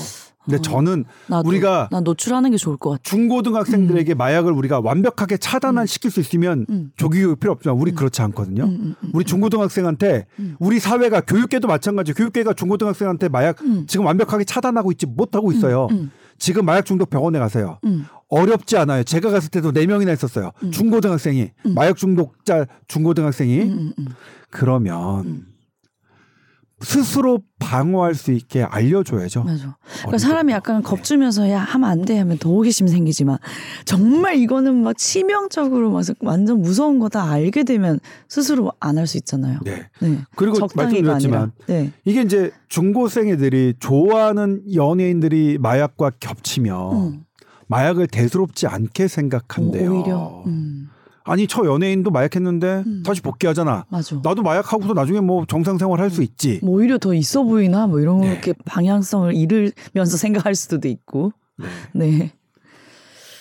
근데 0.46 0.58
어. 0.58 0.62
저는 0.62 1.06
나도, 1.28 1.48
우리가 1.48 1.89
나 1.91 2.00
노출하는 2.02 2.52
게 2.52 2.58
좋을 2.58 2.78
것 2.78 2.91
같아. 2.91 3.02
중고등학생들에게 3.04 4.14
마약을 4.14 4.52
우리가 4.52 4.82
완벽하게 4.82 5.38
차단을 5.38 5.88
시킬 5.88 6.12
수 6.12 6.20
있으면 6.20 6.66
음. 6.70 6.91
조기 6.98 7.22
교육 7.22 7.39
필요 7.39 7.54
없지만 7.54 7.78
우리 7.78 7.91
그렇지 7.94 8.22
않거든요. 8.24 8.64
음, 8.64 8.70
음, 8.70 8.96
음. 9.02 9.10
우리 9.14 9.24
중고등학생한테 9.24 10.26
음. 10.39 10.56
우리 10.60 10.80
사회가 10.80 11.22
교육계도 11.22 11.68
마찬가지. 11.68 12.14
교육계가 12.14 12.54
중고등학생한테 12.54 13.30
마약 13.30 13.62
음. 13.62 13.86
지금 13.88 14.06
완벽하게 14.06 14.44
차단하고 14.44 14.91
있지 14.91 15.06
못하고 15.06 15.52
있어요. 15.52 15.88
음. 15.91 16.12
지금 16.38 16.66
마약 16.66 16.86
중독 16.86 17.10
병원에 17.10 17.39
가세요. 17.39 17.80
음. 17.86 18.06
어렵지 18.28 18.78
않아요. 18.78 19.04
제가 19.04 19.30
갔을 19.30 19.50
때도 19.50 19.72
네 19.72 19.86
명이나 19.86 20.12
있었어요. 20.12 20.52
중고등학생이 20.72 21.52
음. 21.66 21.74
마약 21.74 21.96
중독자 21.98 22.66
중고등학생이 22.88 23.62
음, 23.62 23.70
음, 23.70 23.94
음. 24.00 24.08
그러면 24.50 25.26
음. 25.26 25.53
스스로 26.84 27.39
방어할 27.59 28.13
수 28.13 28.31
있게 28.31 28.63
알려줘야죠. 28.63 29.43
맞아. 29.43 29.77
그러니까 29.99 30.17
사람이. 30.17 30.51
약간 30.53 30.84
겁주면서 30.84 31.49
야 31.49 31.59
하면 31.61 31.89
안 31.89 32.03
돼 32.03 32.17
하면 32.19 32.38
더 32.38 32.49
호기심 32.49 32.88
생기지만 32.88 33.38
정말 33.86 34.36
이거는 34.36 34.84
막 34.84 34.97
치명적으로 34.97 35.89
막 35.91 36.03
완전 36.21 36.61
무서운 36.61 36.99
거다 36.99 37.23
알게 37.31 37.63
되면 37.63 37.99
스스로 38.27 38.71
안 38.79 38.97
할 38.97 39.07
수 39.07 39.17
있잖아요. 39.17 39.59
네. 39.63 39.88
네. 40.01 40.19
그리고 40.36 40.67
말씀드렸지만. 40.75 41.51
네. 41.67 41.91
이게 42.05 42.21
이제 42.21 42.51
중고생 42.67 43.29
애들이 43.29 43.73
좋아하는 43.79 44.61
연예인들이 44.75 45.57
마약과 45.59 46.11
겹치면 46.19 46.95
음. 46.95 47.23
마약을 47.67 48.07
대수롭지 48.07 48.67
않게 48.67 49.05
오, 49.05 49.07
생각한대요. 49.07 49.91
오 49.91 50.03
히려. 50.03 50.43
음. 50.47 50.89
아니 51.26 51.47
저 51.47 51.65
연예인도 51.65 52.11
마약했는데 52.11 52.84
음. 52.86 53.03
다시 53.05 53.21
복귀하잖아. 53.21 53.86
맞아. 53.89 54.19
나도 54.24 54.43
마약하고서 54.43 54.93
나중에 54.93 55.19
뭐 55.21 55.45
정상 55.45 55.78
생활 55.78 55.99
할수 55.99 56.21
있지. 56.21 56.59
뭐 56.61 56.76
오히려 56.76 56.97
더 56.97 57.13
있어 57.13 57.43
보이나 57.43 57.88
뭐 57.88 57.99
이런 57.99 58.21
네. 58.21 58.32
이렇게 58.32 58.53
방향성을 58.65 59.34
잃으면서 59.34 60.17
생각할 60.17 60.55
수도 60.55 60.88
있고. 60.88 61.32
네. 61.93 62.34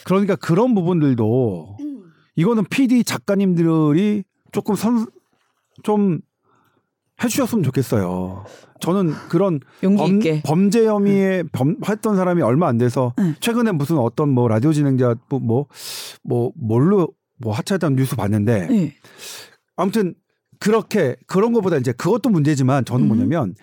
그러니까 0.04 0.36
그런 0.36 0.74
부분들도 0.74 1.76
음. 1.80 2.02
이거는 2.36 2.64
PD 2.70 3.04
작가님들이 3.04 4.24
조금 4.52 4.74
선, 4.74 5.06
좀 5.82 6.20
해주셨으면 7.22 7.62
좋겠어요. 7.64 8.44
저는 8.80 9.12
그런 9.28 9.60
범. 9.80 10.20
범죄 10.44 10.86
혐의에 10.86 11.44
범, 11.52 11.76
했던 11.88 12.16
사람이 12.16 12.42
얼마 12.42 12.66
안 12.66 12.78
돼서 12.78 13.14
응. 13.18 13.34
최근에 13.38 13.72
무슨 13.72 13.98
어떤 13.98 14.28
뭐 14.30 14.48
라디오 14.48 14.72
진행자 14.72 15.14
뭐뭐뭐 15.28 16.52
뭘로 16.56 17.08
뭐 17.42 17.52
하차했다는 17.52 17.96
뉴스 17.96 18.16
봤는데 18.16 18.66
네. 18.68 18.94
아무튼 19.76 20.14
그렇게 20.58 21.16
그런 21.26 21.52
것보다 21.52 21.76
이제 21.76 21.92
그것도 21.92 22.30
문제지만 22.30 22.84
저는 22.84 23.04
음. 23.04 23.08
뭐냐면 23.08 23.54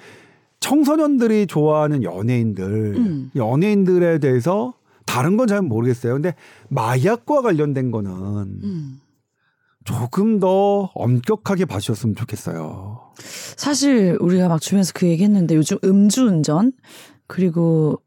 청소년들이 0.59 1.47
좋아하는 1.47 2.03
연예인들 2.03 2.95
음. 2.97 3.31
연예인들에 3.35 4.19
대해서 4.19 4.73
다른 5.05 5.37
건 5.37 5.47
잘 5.47 5.61
모르겠어요. 5.63 6.13
근데 6.13 6.35
마약과 6.69 7.41
관련된 7.41 7.89
거는 7.91 8.11
음. 8.11 8.99
조금 9.85 10.39
더 10.39 10.91
엄격하게 10.93 11.65
봐주셨으면 11.65 12.15
좋겠어요. 12.15 12.99
사실 13.55 14.17
우리가 14.19 14.49
막 14.49 14.61
주변에서 14.61 14.91
그 14.93 15.07
얘기했는데 15.07 15.55
요즘 15.55 15.77
음주운전 15.83 16.73
그리고 17.25 17.99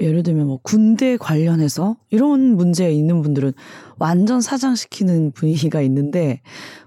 예를 0.00 0.22
들면 0.22 0.46
뭐 0.46 0.58
군대 0.62 1.16
관련해서 1.16 1.96
이런 2.10 2.56
문제에 2.56 2.92
있는 2.92 3.20
분들은 3.22 3.52
완전 3.98 4.40
사장시키는 4.40 5.32
분위기가 5.32 5.82
있는데 5.82 6.40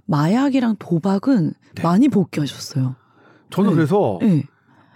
마약이랑 0.05 0.77
도박은 0.79 1.53
네. 1.75 1.83
많이 1.83 2.09
복귀하셨어요. 2.09 2.95
저는 3.51 3.69
네. 3.71 3.75
그래서 3.75 4.17
네. 4.21 4.43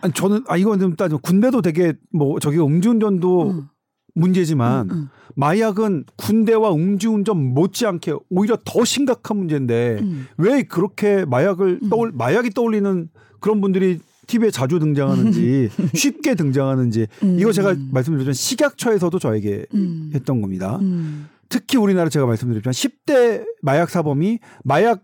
아니 0.02 0.14
저는 0.14 0.44
아 0.48 0.58
이건 0.58 0.80
좀 0.80 0.96
따져 0.96 1.18
군대도 1.18 1.62
되게 1.62 1.94
뭐 2.12 2.40
저기 2.40 2.58
음주운전도 2.58 3.52
음, 3.52 3.68
문제지만 4.16 4.90
음, 4.90 5.10
마약은 5.36 6.06
군대와 6.18 6.74
음주운전 6.74 7.54
못지않게 7.54 8.14
오히려 8.30 8.58
더 8.66 8.84
심각한 8.86 9.38
문제인데 9.38 10.00
음. 10.02 10.28
왜 10.38 10.64
그렇게 10.64 11.26
마약을 11.26 11.80
음. 11.84 11.90
떠올 11.90 12.12
마약이 12.14 12.52
떠올리는 12.52 13.10
그런 13.40 13.62
분들이 13.62 14.00
TV에 14.30 14.52
자주 14.52 14.80
등장하는지 14.80 15.70
쉽게 15.96 16.36
등장하는지 16.36 17.08
음. 17.24 17.38
이거 17.40 17.52
제가 17.52 17.76
말씀드렸지만 17.92 18.34
식약처에서도 18.34 19.18
저에게 19.20 19.66
음. 19.74 20.12
했던 20.14 20.40
겁니다. 20.42 20.78
음. 20.82 21.28
특히 21.50 21.78
우리나라 21.78 22.10
제가 22.10 22.26
말씀드렸지만 22.28 22.72
10대 22.74 23.44
마약 23.62 23.90
사범이 23.90 24.40
마약 24.64 25.02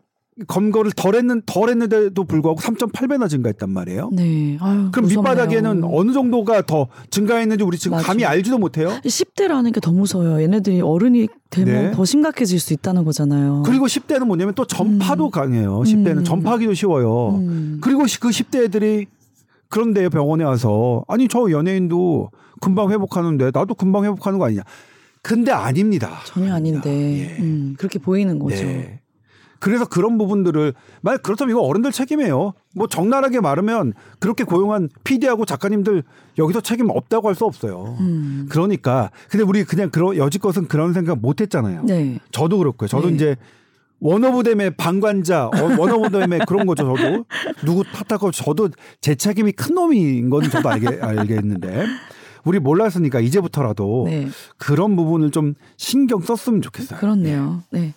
검거를 0.47 0.91
덜 0.91 1.15
했는 1.15 1.41
덜 1.45 1.69
했는데도 1.69 2.25
불구하고 2.25 2.59
3.8배나 2.59 3.29
증가했단 3.29 3.69
말이에요. 3.69 4.09
네. 4.11 4.57
아유, 4.59 4.89
그럼 4.91 5.05
무섭네요. 5.05 5.21
밑바닥에는 5.33 5.83
어느 5.85 6.11
정도가 6.11 6.63
더 6.63 6.87
증가했는지 7.09 7.63
우리 7.63 7.77
지금 7.77 7.95
맞아. 7.95 8.07
감히 8.07 8.25
알지도 8.25 8.57
못해요. 8.57 8.89
10대라는 9.05 9.73
게 9.73 9.79
더 9.79 9.93
무서워요. 9.93 10.41
얘네들이 10.41 10.81
어른이 10.81 11.29
되면 11.49 11.85
네. 11.85 11.91
더 11.91 12.03
심각해질 12.03 12.59
수 12.59 12.73
있다는 12.73 13.05
거잖아요. 13.05 13.63
그리고 13.65 13.85
10대는 13.85 14.25
뭐냐면 14.25 14.53
또 14.55 14.65
전파도 14.65 15.29
강해요. 15.29 15.79
10대는 15.85 16.17
음. 16.17 16.23
전파하기도 16.25 16.73
쉬워요. 16.73 17.35
음. 17.37 17.77
그리고 17.81 18.05
시- 18.05 18.19
그 18.19 18.27
10대 18.27 18.65
애들이 18.65 19.05
그런데 19.75 20.07
병원에 20.07 20.45
와서 20.45 21.03
아니 21.09 21.27
저 21.27 21.51
연예인도 21.51 22.31
금방 22.61 22.91
회복하는데 22.91 23.51
나도 23.53 23.75
금방 23.75 24.05
회복하는 24.05 24.39
거 24.39 24.45
아니냐. 24.45 24.61
근데 25.21 25.51
아닙니다. 25.51 26.19
전혀 26.23 26.53
아닌데 26.53 26.89
예. 26.89 27.43
음, 27.43 27.75
그렇게 27.77 27.99
보이는 27.99 28.39
거죠. 28.39 28.63
네. 28.63 29.01
그래서 29.59 29.85
그런 29.85 30.17
부분들을 30.17 30.73
만약 31.01 31.23
그렇다면 31.23 31.51
이거 31.51 31.61
어른들 31.61 31.91
책임이에요. 31.91 32.53
뭐 32.73 32.87
적나라하게 32.87 33.41
말하면 33.41 33.91
그렇게 34.19 34.45
고용한 34.45 34.87
PD하고 35.03 35.43
작가님들 35.43 36.03
여기서 36.37 36.61
책임 36.61 36.89
없다고 36.89 37.27
할 37.27 37.35
수 37.35 37.43
없어요. 37.43 37.97
음. 37.99 38.47
그러니까 38.49 39.11
근데 39.29 39.43
우리 39.43 39.65
그냥 39.65 39.89
그런 39.89 40.15
여지껏은 40.15 40.69
그런 40.69 40.93
생각 40.93 41.19
못 41.19 41.41
했잖아요. 41.41 41.83
네. 41.83 42.19
저도 42.31 42.59
그렇고요. 42.59 42.87
저도 42.87 43.09
네. 43.09 43.15
이제 43.15 43.35
원어브댐의 43.99 44.75
방관자, 44.77 45.47
어, 45.47 45.51
원어브댐의 45.77 46.41
그런 46.47 46.65
거죠. 46.65 46.95
저도 46.95 47.25
누구 47.65 47.83
탓하고 47.83 48.31
저도 48.31 48.69
제 49.01 49.15
책임이 49.15 49.53
큰 49.53 49.75
놈인 49.75 50.29
건 50.29 50.49
저도 50.49 50.69
알게 50.69 50.99
알겠는데 51.01 51.85
우리 52.43 52.59
몰랐으니까 52.59 53.19
이제부터라도 53.19 54.05
네. 54.07 54.27
그런 54.57 54.95
부분을 54.95 55.31
좀 55.31 55.55
신경 55.77 56.21
썼으면 56.21 56.61
좋겠어요. 56.61 56.99
그렇네요. 56.99 57.63
네. 57.71 57.93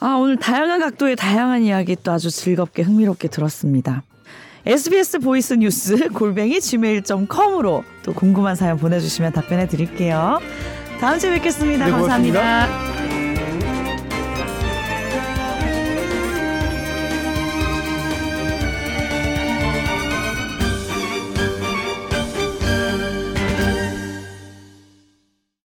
아, 0.00 0.16
오늘 0.16 0.36
다양한 0.36 0.80
각도의 0.80 1.16
다양한 1.16 1.62
이야기 1.62 1.96
또 2.02 2.12
아주 2.12 2.30
즐겁게 2.30 2.82
흥미롭게 2.82 3.28
들었습니다. 3.28 4.02
SBS 4.66 5.18
voice 5.18 5.54
news 5.54 6.08
골뱅이 6.08 6.60
gmail.com으로 6.60 7.84
또 8.02 8.14
궁금한 8.14 8.56
사연 8.56 8.78
보내주시면 8.78 9.32
답변해 9.32 9.68
드릴게요. 9.68 10.40
다음 11.00 11.18
주에 11.18 11.30
뵙겠습니다 11.32 11.84
네, 11.84 11.90
고맙습니다. 11.90 12.40
감사합니다. 12.40 13.03